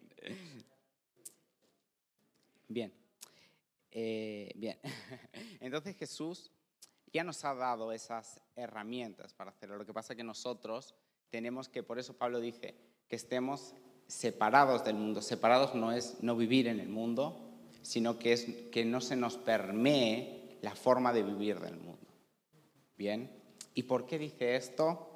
Bien. 2.69 3.05
Eh, 3.97 4.51
bien, 4.55 4.77
entonces 5.62 5.95
Jesús 5.95 6.51
ya 7.15 7.23
nos 7.23 7.45
ha 7.45 7.56
dado 7.56 7.93
esas 7.93 8.41
herramientas 8.58 9.34
para 9.34 9.51
hacerlo. 9.51 9.78
Lo 9.78 9.86
que 9.86 9.93
pasa 9.93 10.12
es 10.12 10.17
que 10.17 10.23
nosotros 10.25 10.95
tenemos 11.30 11.69
que, 11.69 11.82
por 11.82 11.97
eso 11.97 12.17
Pablo 12.17 12.41
dice, 12.41 12.75
que 13.08 13.15
estemos 13.15 13.73
separados 14.06 14.84
del 14.84 14.95
mundo. 14.95 15.21
Separados 15.21 15.75
no 15.75 15.93
es 15.93 16.17
no 16.21 16.36
vivir 16.36 16.67
en 16.67 16.82
el 16.82 16.89
mundo, 16.89 17.39
sino 17.82 18.19
que 18.19 18.34
es 18.34 18.45
que 18.69 18.84
no 18.84 18.99
se 18.99 19.15
nos 19.15 19.38
permee 19.38 20.58
la 20.62 20.75
forma 20.75 21.13
de 21.13 21.23
vivir 21.23 21.62
del 21.62 21.78
mundo. 21.78 22.06
Bien, 22.97 23.32
¿y 23.73 23.84
por 23.84 24.06
qué 24.06 24.19
dice 24.19 24.58
esto? 24.58 25.08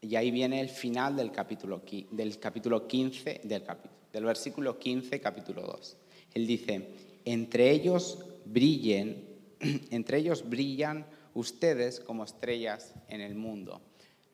Y 0.00 0.14
ahí 0.14 0.30
viene 0.30 0.60
el 0.60 0.68
final 0.68 1.16
del 1.16 1.32
capítulo, 1.32 1.82
del 2.12 2.38
capítulo 2.38 2.86
15, 2.86 3.40
del, 3.42 3.64
capítulo, 3.64 3.94
del 4.12 4.24
versículo 4.24 4.78
15, 4.78 5.20
capítulo 5.20 5.62
2. 5.62 5.96
Él 6.34 6.46
dice, 6.46 6.88
entre 7.24 7.72
ellos 7.72 8.24
brillen, 8.44 9.40
entre 9.90 10.18
ellos 10.18 10.48
brillan 10.48 11.04
ustedes 11.34 12.00
como 12.00 12.24
estrellas 12.24 12.94
en 13.08 13.20
el 13.20 13.34
mundo. 13.34 13.80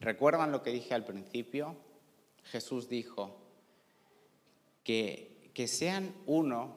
¿Recuerdan 0.01 0.53
lo 0.53 0.63
que 0.63 0.71
dije 0.71 0.95
al 0.95 1.05
principio? 1.05 1.77
Jesús 2.45 2.89
dijo 2.89 3.37
que, 4.85 5.51
que 5.55 5.67
sean 5.67 6.15
uno 6.27 6.77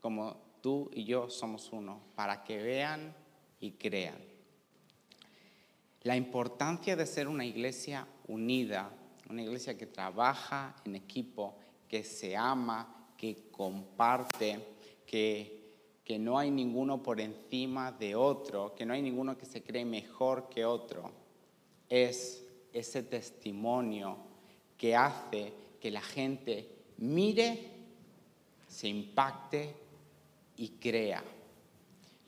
como 0.00 0.36
tú 0.60 0.90
y 0.92 1.04
yo 1.04 1.30
somos 1.30 1.72
uno, 1.72 2.00
para 2.14 2.44
que 2.44 2.62
vean 2.62 3.14
y 3.60 3.72
crean. 3.72 4.18
La 6.02 6.16
importancia 6.16 6.96
de 6.96 7.06
ser 7.06 7.28
una 7.28 7.44
iglesia 7.44 8.06
unida, 8.28 8.90
una 9.28 9.42
iglesia 9.42 9.76
que 9.76 9.86
trabaja 9.86 10.76
en 10.84 10.94
equipo, 10.94 11.58
que 11.88 12.04
se 12.04 12.36
ama, 12.36 13.10
que 13.16 13.48
comparte, 13.50 14.76
que, 15.06 15.65
que 16.06 16.20
no 16.20 16.38
hay 16.38 16.52
ninguno 16.52 17.02
por 17.02 17.20
encima 17.20 17.90
de 17.90 18.14
otro, 18.14 18.76
que 18.76 18.86
no 18.86 18.94
hay 18.94 19.02
ninguno 19.02 19.36
que 19.36 19.44
se 19.44 19.64
cree 19.64 19.84
mejor 19.84 20.48
que 20.48 20.64
otro, 20.64 21.10
es 21.88 22.46
ese 22.72 23.02
testimonio 23.02 24.16
que 24.78 24.94
hace 24.94 25.52
que 25.80 25.90
la 25.90 26.00
gente 26.00 26.70
mire, 26.98 27.72
se 28.68 28.86
impacte 28.86 29.74
y 30.56 30.68
crea. 30.68 31.24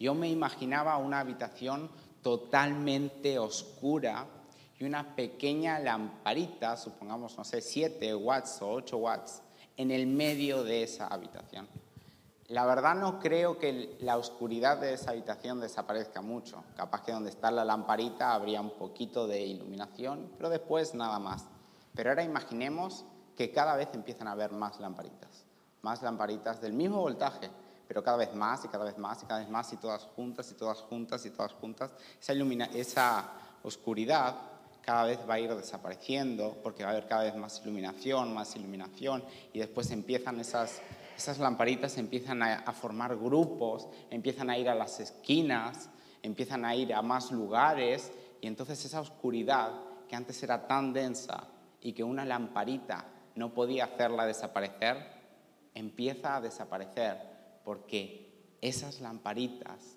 Yo 0.01 0.13
me 0.13 0.29
imaginaba 0.29 0.97
una 0.97 1.21
habitación 1.21 1.89
totalmente 2.21 3.39
oscura 3.39 4.27
y 4.81 4.85
una 4.85 5.15
pequeña 5.15 5.79
lamparita, 5.79 6.77
supongamos, 6.77 7.39
no 7.39 7.45
sé, 7.45 7.61
7 7.61 8.13
watts 8.17 8.61
o 8.61 8.73
8 8.73 8.97
watts, 8.97 9.43
en 9.77 9.93
el 9.93 10.09
medio 10.09 10.65
de 10.65 10.83
esa 10.83 11.07
habitación. 11.07 11.69
La 12.49 12.65
verdad 12.65 12.95
no 12.95 13.21
creo 13.21 13.59
que 13.59 13.99
la 14.01 14.17
oscuridad 14.17 14.79
de 14.79 14.95
esa 14.95 15.11
habitación 15.11 15.61
desaparezca 15.61 16.23
mucho. 16.23 16.65
Capaz 16.75 17.03
que 17.03 17.13
donde 17.13 17.29
está 17.29 17.51
la 17.51 17.63
lamparita 17.63 18.33
habría 18.33 18.63
un 18.63 18.71
poquito 18.71 19.27
de 19.27 19.45
iluminación, 19.45 20.33
pero 20.39 20.49
después 20.49 20.95
nada 20.95 21.19
más. 21.19 21.45
Pero 21.95 22.09
ahora 22.09 22.25
imaginemos 22.25 23.05
que 23.37 23.53
cada 23.53 23.77
vez 23.77 23.89
empiezan 23.93 24.29
a 24.29 24.33
haber 24.33 24.53
más 24.53 24.81
lamparitas, 24.81 25.45
más 25.83 26.03
lamparitas 26.03 26.59
del 26.63 26.73
mismo 26.73 27.01
voltaje, 27.01 27.51
pero 27.87 28.03
cada 28.03 28.17
vez 28.17 28.35
más 28.35 28.65
y 28.65 28.69
cada 28.69 28.85
vez 28.85 28.97
más 28.97 29.23
y 29.23 29.27
cada 29.27 29.41
vez 29.41 29.51
más 29.51 29.71
y 29.75 29.77
todas 29.77 30.05
juntas 30.17 30.51
y 30.51 30.55
todas 30.55 30.81
juntas 30.81 31.27
y 31.27 31.31
todas 31.31 31.53
juntas. 31.53 31.91
Esa, 32.19 32.33
esa 32.73 33.31
oscuridad 33.63 34.37
cada 34.89 35.05
vez 35.05 35.19
va 35.29 35.35
a 35.35 35.39
ir 35.41 35.55
desapareciendo 35.55 36.57
porque 36.63 36.83
va 36.83 36.89
a 36.89 36.93
haber 36.93 37.07
cada 37.07 37.25
vez 37.25 37.37
más 37.37 37.61
iluminación, 37.63 38.33
más 38.33 38.57
iluminación 38.57 39.23
y 39.53 39.59
después 39.59 39.91
empiezan 39.91 40.41
esas, 40.41 40.81
esas 41.19 41.41
lamparitas, 41.41 41.99
empiezan 41.99 42.45
a, 42.45 42.73
formar 42.73 43.17
grupos, 43.17 43.89
empiezan 44.09 44.51
a 44.51 44.57
ir 44.57 44.69
a 44.69 44.75
las 44.77 45.01
esquinas, 45.01 45.91
empiezan 46.23 46.65
a 46.65 46.77
ir 46.77 46.95
a 46.95 47.03
más 47.03 47.33
lugares 47.33 48.13
y 48.41 48.47
entonces 48.47 48.85
esa 48.85 49.01
oscuridad 49.01 49.73
que 50.09 50.15
antes 50.15 50.41
era 50.45 50.69
tan 50.69 50.93
densa 50.93 51.49
y 51.81 51.93
que 51.93 52.05
una 52.05 52.25
lamparita 52.25 53.05
no 53.35 53.53
podía 53.53 53.87
hacerla 53.87 54.27
desaparecer, 54.27 54.97
empieza 55.75 56.37
a 56.37 56.41
desaparecer 56.41 57.19
porque 57.65 58.55
esas 58.61 59.01
lamparitas 59.01 59.97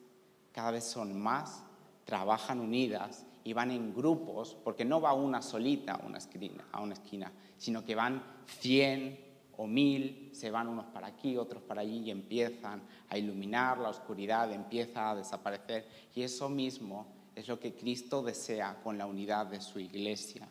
cada 0.51 0.71
vez 0.71 0.85
son 0.85 1.19
más, 1.21 1.63
trabajan 2.03 2.59
unidas 2.59 3.27
y 3.43 3.53
van 3.53 3.69
en 3.69 3.93
grupos, 3.93 4.57
porque 4.63 4.85
no 4.85 4.99
va 4.99 5.13
una 5.13 5.43
solita 5.43 5.93
a 5.93 6.05
una 6.05 6.17
esquina, 6.17 6.67
a 6.71 6.81
una 6.81 6.93
esquina 6.93 7.31
sino 7.57 7.85
que 7.85 7.93
van 7.93 8.23
100 8.47 9.30
o 9.61 9.67
1000, 9.67 10.31
se 10.33 10.49
van 10.49 10.67
unos 10.67 10.85
para 10.87 11.05
aquí, 11.05 11.37
otros 11.37 11.61
para 11.61 11.81
allí 11.81 11.99
y 11.99 12.09
empiezan 12.09 12.81
a 13.09 13.15
iluminar, 13.15 13.77
la 13.77 13.89
oscuridad 13.89 14.51
empieza 14.51 15.11
a 15.11 15.15
desaparecer. 15.15 15.87
Y 16.15 16.23
eso 16.23 16.49
mismo 16.49 17.05
es 17.35 17.47
lo 17.47 17.59
que 17.59 17.75
Cristo 17.75 18.23
desea 18.23 18.79
con 18.83 18.97
la 18.97 19.05
unidad 19.05 19.45
de 19.45 19.61
su 19.61 19.79
iglesia, 19.79 20.47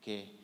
que, 0.00 0.40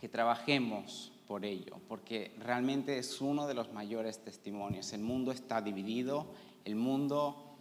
que 0.00 0.08
trabajemos 0.08 1.12
por 1.28 1.44
ello, 1.44 1.76
porque 1.86 2.34
realmente 2.40 2.98
es 2.98 3.20
uno 3.20 3.46
de 3.46 3.54
los 3.54 3.72
mayores 3.72 4.18
testimonios. 4.24 4.92
El 4.92 5.02
mundo 5.02 5.30
está 5.30 5.62
dividido, 5.62 6.26
el 6.64 6.74
mundo 6.74 7.54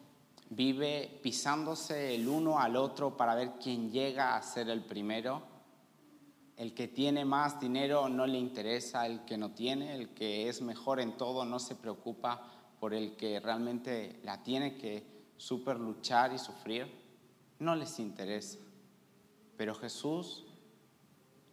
vive 0.50 1.20
pisándose 1.22 2.16
el 2.16 2.28
uno 2.28 2.58
al 2.58 2.76
otro 2.78 3.16
para 3.16 3.36
ver 3.36 3.52
quién 3.62 3.92
llega 3.92 4.36
a 4.36 4.42
ser 4.42 4.70
el 4.70 4.82
primero. 4.82 5.53
El 6.56 6.74
que 6.74 6.88
tiene 6.88 7.26
más 7.26 7.60
dinero 7.60 8.10
no 8.10 8.28
le 8.28 8.38
interesa 8.38 9.06
el 9.06 9.26
que 9.26 9.38
no 9.38 9.52
tiene, 9.52 9.96
el 9.96 10.10
que 10.14 10.50
es 10.50 10.62
mejor 10.62 11.00
en 11.00 11.18
todo 11.18 11.46
no 11.46 11.60
se 11.60 11.76
preocupa 11.76 12.42
por 12.80 12.94
el 12.94 13.16
que 13.16 13.40
realmente 13.40 14.20
la 14.24 14.44
tiene 14.44 14.78
que 14.78 15.04
super 15.38 15.80
luchar 15.80 16.34
y 16.34 16.38
sufrir, 16.38 16.86
no 17.60 17.76
les 17.76 18.00
interesa. 18.00 18.60
Pero 19.58 19.74
Jesús 19.74 20.46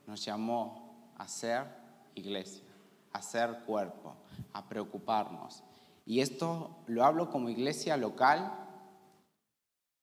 nos 0.06 0.24
llamó 0.24 1.12
a 1.16 1.28
ser 1.28 1.66
iglesia, 2.14 2.64
a 3.12 3.22
ser 3.22 3.60
cuerpo, 3.64 4.16
a 4.52 4.68
preocuparnos. 4.68 5.62
Y 6.04 6.20
esto 6.20 6.76
lo 6.86 7.04
hablo 7.04 7.30
como 7.30 7.48
iglesia 7.48 7.96
local 7.96 8.52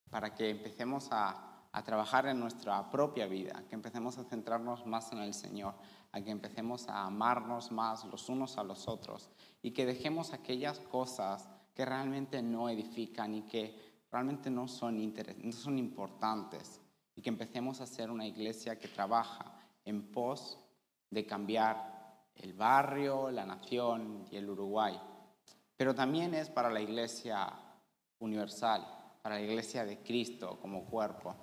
para 0.10 0.34
que 0.34 0.50
empecemos 0.50 1.10
a, 1.12 1.47
trabajar 1.84 2.26
en 2.28 2.40
nuestra 2.40 2.90
propia 2.90 3.28
vida, 3.28 3.64
que 3.70 3.76
empecemos 3.76 4.18
a 4.18 4.24
centrarnos 4.24 4.86
más 4.86 5.12
en 5.12 5.20
el 5.20 5.34
Señor, 5.34 5.76
a 6.12 6.22
que 6.22 6.32
empecemos 6.32 6.88
a 6.90 7.06
amarnos 7.06 7.72
más 7.72 8.06
los 8.06 8.30
unos 8.30 8.58
a 8.58 8.64
los 8.64 8.88
otros 8.88 9.30
y 9.62 9.72
que 9.72 9.86
dejemos 9.86 10.34
aquellas 10.34 10.80
cosas 10.80 11.50
que 11.74 11.86
realmente 11.86 12.42
no 12.42 12.70
edifican 12.70 13.36
y 13.36 13.42
que 13.44 14.06
realmente 14.12 14.50
no 14.50 14.68
son, 14.68 15.14
no 15.44 15.52
son 15.52 15.78
importantes 15.78 16.82
y 17.16 17.22
que 17.22 17.30
empecemos 17.30 17.82
a 17.82 17.88
ser 17.88 18.10
una 18.10 18.26
iglesia 18.26 18.80
que 18.80 18.88
trabaja 18.88 19.54
en 19.86 20.12
pos 20.12 20.60
de 21.10 21.26
cambiar 21.26 21.98
el 22.36 22.54
barrio, 22.54 23.32
la 23.32 23.46
nación 23.46 24.28
y 24.32 24.38
el 24.38 24.50
Uruguay. 24.50 25.00
Pero 25.76 25.94
también 25.94 26.34
es 26.34 26.50
para 26.50 26.70
la 26.70 26.82
iglesia 26.82 27.48
universal, 28.20 28.86
para 29.22 29.36
la 29.36 29.42
iglesia 29.42 29.86
de 29.86 30.00
Cristo 30.00 30.60
como 30.62 30.86
cuerpo. 30.86 31.36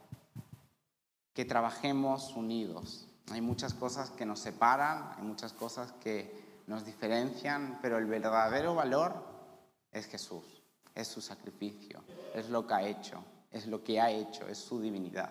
Que 1.35 1.44
trabajemos 1.44 2.35
unidos. 2.37 3.07
Hay 3.31 3.40
muchas 3.40 3.75
cosas 3.75 4.11
que 4.11 4.25
nos 4.25 4.40
separan, 4.40 5.12
hay 5.16 5.25
muchas 5.25 5.53
cosas 5.53 5.92
que 6.01 6.62
nos 6.66 6.85
diferencian, 6.85 7.79
pero 7.83 7.99
el 7.99 8.07
verdadero 8.07 8.75
valor 8.75 9.14
es 9.92 10.07
Jesús, 10.07 10.62
es 10.94 11.09
su 11.09 11.20
sacrificio, 11.20 12.03
es 12.35 12.49
lo 12.49 12.66
que 12.66 12.75
ha 12.75 12.83
hecho, 12.87 13.23
es 13.51 13.66
lo 13.66 13.83
que 13.83 14.01
ha 14.01 14.11
hecho, 14.11 14.47
es 14.49 14.59
su 14.59 14.81
divinidad. 14.81 15.31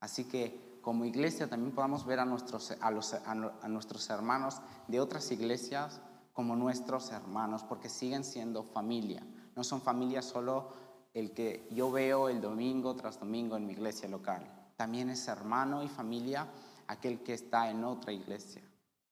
Así 0.00 0.24
que 0.24 0.78
como 0.82 1.04
iglesia 1.04 1.48
también 1.48 1.74
podamos 1.74 2.06
ver 2.06 2.20
a 2.20 2.24
nuestros, 2.24 2.70
a, 2.70 2.88
a 2.88 3.68
nuestros 3.68 4.08
hermanos 4.10 4.60
de 4.86 5.00
otras 5.00 5.30
iglesias 5.32 6.00
como 6.32 6.54
nuestros 6.54 7.10
hermanos, 7.10 7.64
porque 7.64 7.88
siguen 7.88 8.22
siendo 8.22 8.62
familia. 8.62 9.22
No 9.56 9.64
son 9.64 9.80
familia 9.80 10.22
solo 10.22 10.68
el 11.14 11.32
que 11.32 11.66
yo 11.72 11.90
veo 11.90 12.28
el 12.28 12.42
domingo 12.42 12.94
tras 12.94 13.18
domingo 13.18 13.56
en 13.56 13.66
mi 13.66 13.72
iglesia 13.72 14.08
local. 14.08 14.55
También 14.76 15.10
es 15.10 15.26
hermano 15.28 15.82
y 15.82 15.88
familia 15.88 16.46
aquel 16.86 17.22
que 17.22 17.34
está 17.34 17.70
en 17.70 17.84
otra 17.84 18.12
iglesia, 18.12 18.62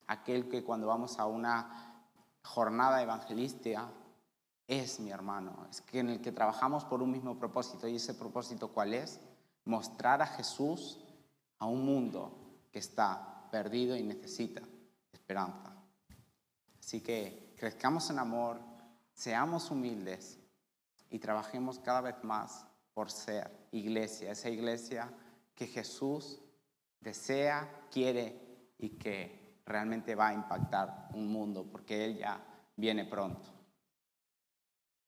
aquel 0.06 0.48
que 0.48 0.62
cuando 0.62 0.86
vamos 0.86 1.18
a 1.18 1.26
una 1.26 2.02
jornada 2.42 3.02
evangelística 3.02 3.88
es 4.66 5.00
mi 5.00 5.10
hermano, 5.10 5.66
es 5.70 5.80
que 5.80 6.00
en 6.00 6.10
el 6.10 6.20
que 6.20 6.32
trabajamos 6.32 6.84
por 6.84 7.02
un 7.02 7.10
mismo 7.10 7.38
propósito. 7.38 7.88
¿Y 7.88 7.96
ese 7.96 8.14
propósito 8.14 8.68
cuál 8.68 8.94
es? 8.94 9.20
Mostrar 9.64 10.22
a 10.22 10.26
Jesús 10.26 11.00
a 11.58 11.66
un 11.66 11.84
mundo 11.84 12.32
que 12.70 12.78
está 12.78 13.48
perdido 13.50 13.96
y 13.96 14.02
necesita 14.02 14.62
esperanza. 15.12 15.74
Así 16.78 17.00
que 17.00 17.54
crezcamos 17.58 18.10
en 18.10 18.18
amor, 18.18 18.58
seamos 19.14 19.70
humildes 19.70 20.38
y 21.10 21.18
trabajemos 21.18 21.78
cada 21.78 22.02
vez 22.02 22.22
más 22.22 22.66
por 22.92 23.10
ser 23.10 23.68
iglesia, 23.72 24.32
esa 24.32 24.50
iglesia 24.50 25.10
que 25.54 25.66
Jesús 25.66 26.40
desea, 27.00 27.86
quiere 27.90 28.72
y 28.78 28.90
que 28.90 29.60
realmente 29.66 30.14
va 30.14 30.28
a 30.28 30.34
impactar 30.34 31.08
un 31.14 31.28
mundo, 31.28 31.66
porque 31.70 32.04
Él 32.04 32.18
ya 32.18 32.44
viene 32.76 33.04
pronto. 33.04 33.48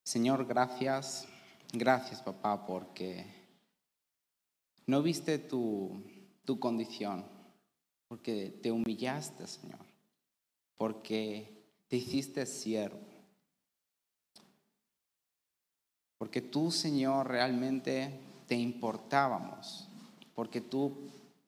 Señor, 0.04 0.46
gracias, 0.46 1.26
gracias 1.72 2.22
papá, 2.22 2.64
porque 2.64 3.26
no 4.86 5.02
viste 5.02 5.38
tu, 5.38 6.02
tu 6.44 6.60
condición, 6.60 7.24
porque 8.08 8.60
te 8.62 8.70
humillaste, 8.70 9.46
Señor, 9.46 9.84
porque 10.76 11.64
te 11.88 11.96
hiciste 11.96 12.46
siervo 12.46 13.16
porque 16.18 16.40
tú, 16.40 16.70
Señor, 16.70 17.28
realmente 17.28 18.18
te 18.46 18.54
importábamos, 18.54 19.88
porque 20.36 20.60
tú, 20.60 20.92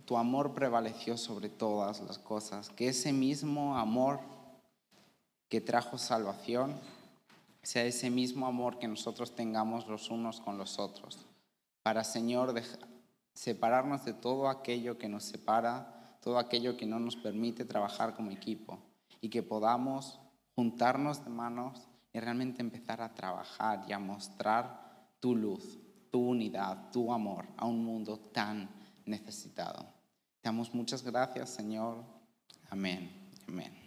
tu 0.07 0.17
amor 0.17 0.55
prevaleció 0.55 1.17
sobre 1.17 1.49
todas 1.49 2.01
las 2.01 2.19
cosas, 2.19 2.71
que 2.71 2.89
ese 2.89 3.13
mismo 3.13 3.77
amor 3.77 4.19
que 5.49 5.61
trajo 5.61 5.99
salvación 5.99 6.75
sea 7.63 7.85
ese 7.85 8.09
mismo 8.09 8.47
amor 8.47 8.79
que 8.79 8.89
nosotros 8.89 9.35
tengamos 9.35 9.87
los 9.87 10.11
unos 10.11 10.41
con 10.41 10.57
los 10.57 10.79
otros, 10.79 11.19
para, 11.83 12.03
Señor, 12.03 12.61
separarnos 13.35 14.05
de 14.05 14.15
todo 14.15 14.49
aquello 14.49 14.97
que 14.97 15.09
nos 15.09 15.25
separa, 15.25 16.17
todo 16.23 16.39
aquello 16.39 16.77
que 16.77 16.87
no 16.87 16.99
nos 16.99 17.17
permite 17.17 17.67
trabajar 17.67 18.15
como 18.15 18.31
equipo, 18.31 18.79
y 19.21 19.29
que 19.29 19.43
podamos 19.43 20.19
juntarnos 20.55 21.25
de 21.25 21.31
manos 21.31 21.89
y 22.13 22.21
realmente 22.21 22.63
empezar 22.63 23.03
a 23.03 23.15
trabajar 23.15 23.85
y 23.87 23.93
a 23.93 23.99
mostrar 23.99 25.11
tu 25.21 25.35
luz, 25.35 25.79
tu 26.11 26.21
unidad, 26.21 26.91
tu 26.91 27.13
amor 27.13 27.47
a 27.57 27.67
un 27.67 27.85
mundo 27.85 28.19
tan 28.19 28.78
necesitado. 29.09 29.83
Te 30.41 30.49
damos 30.49 30.73
muchas 30.75 31.03
gracias, 31.03 31.51
Señor. 31.51 32.05
Amén. 32.71 33.11
Amén. 33.49 33.78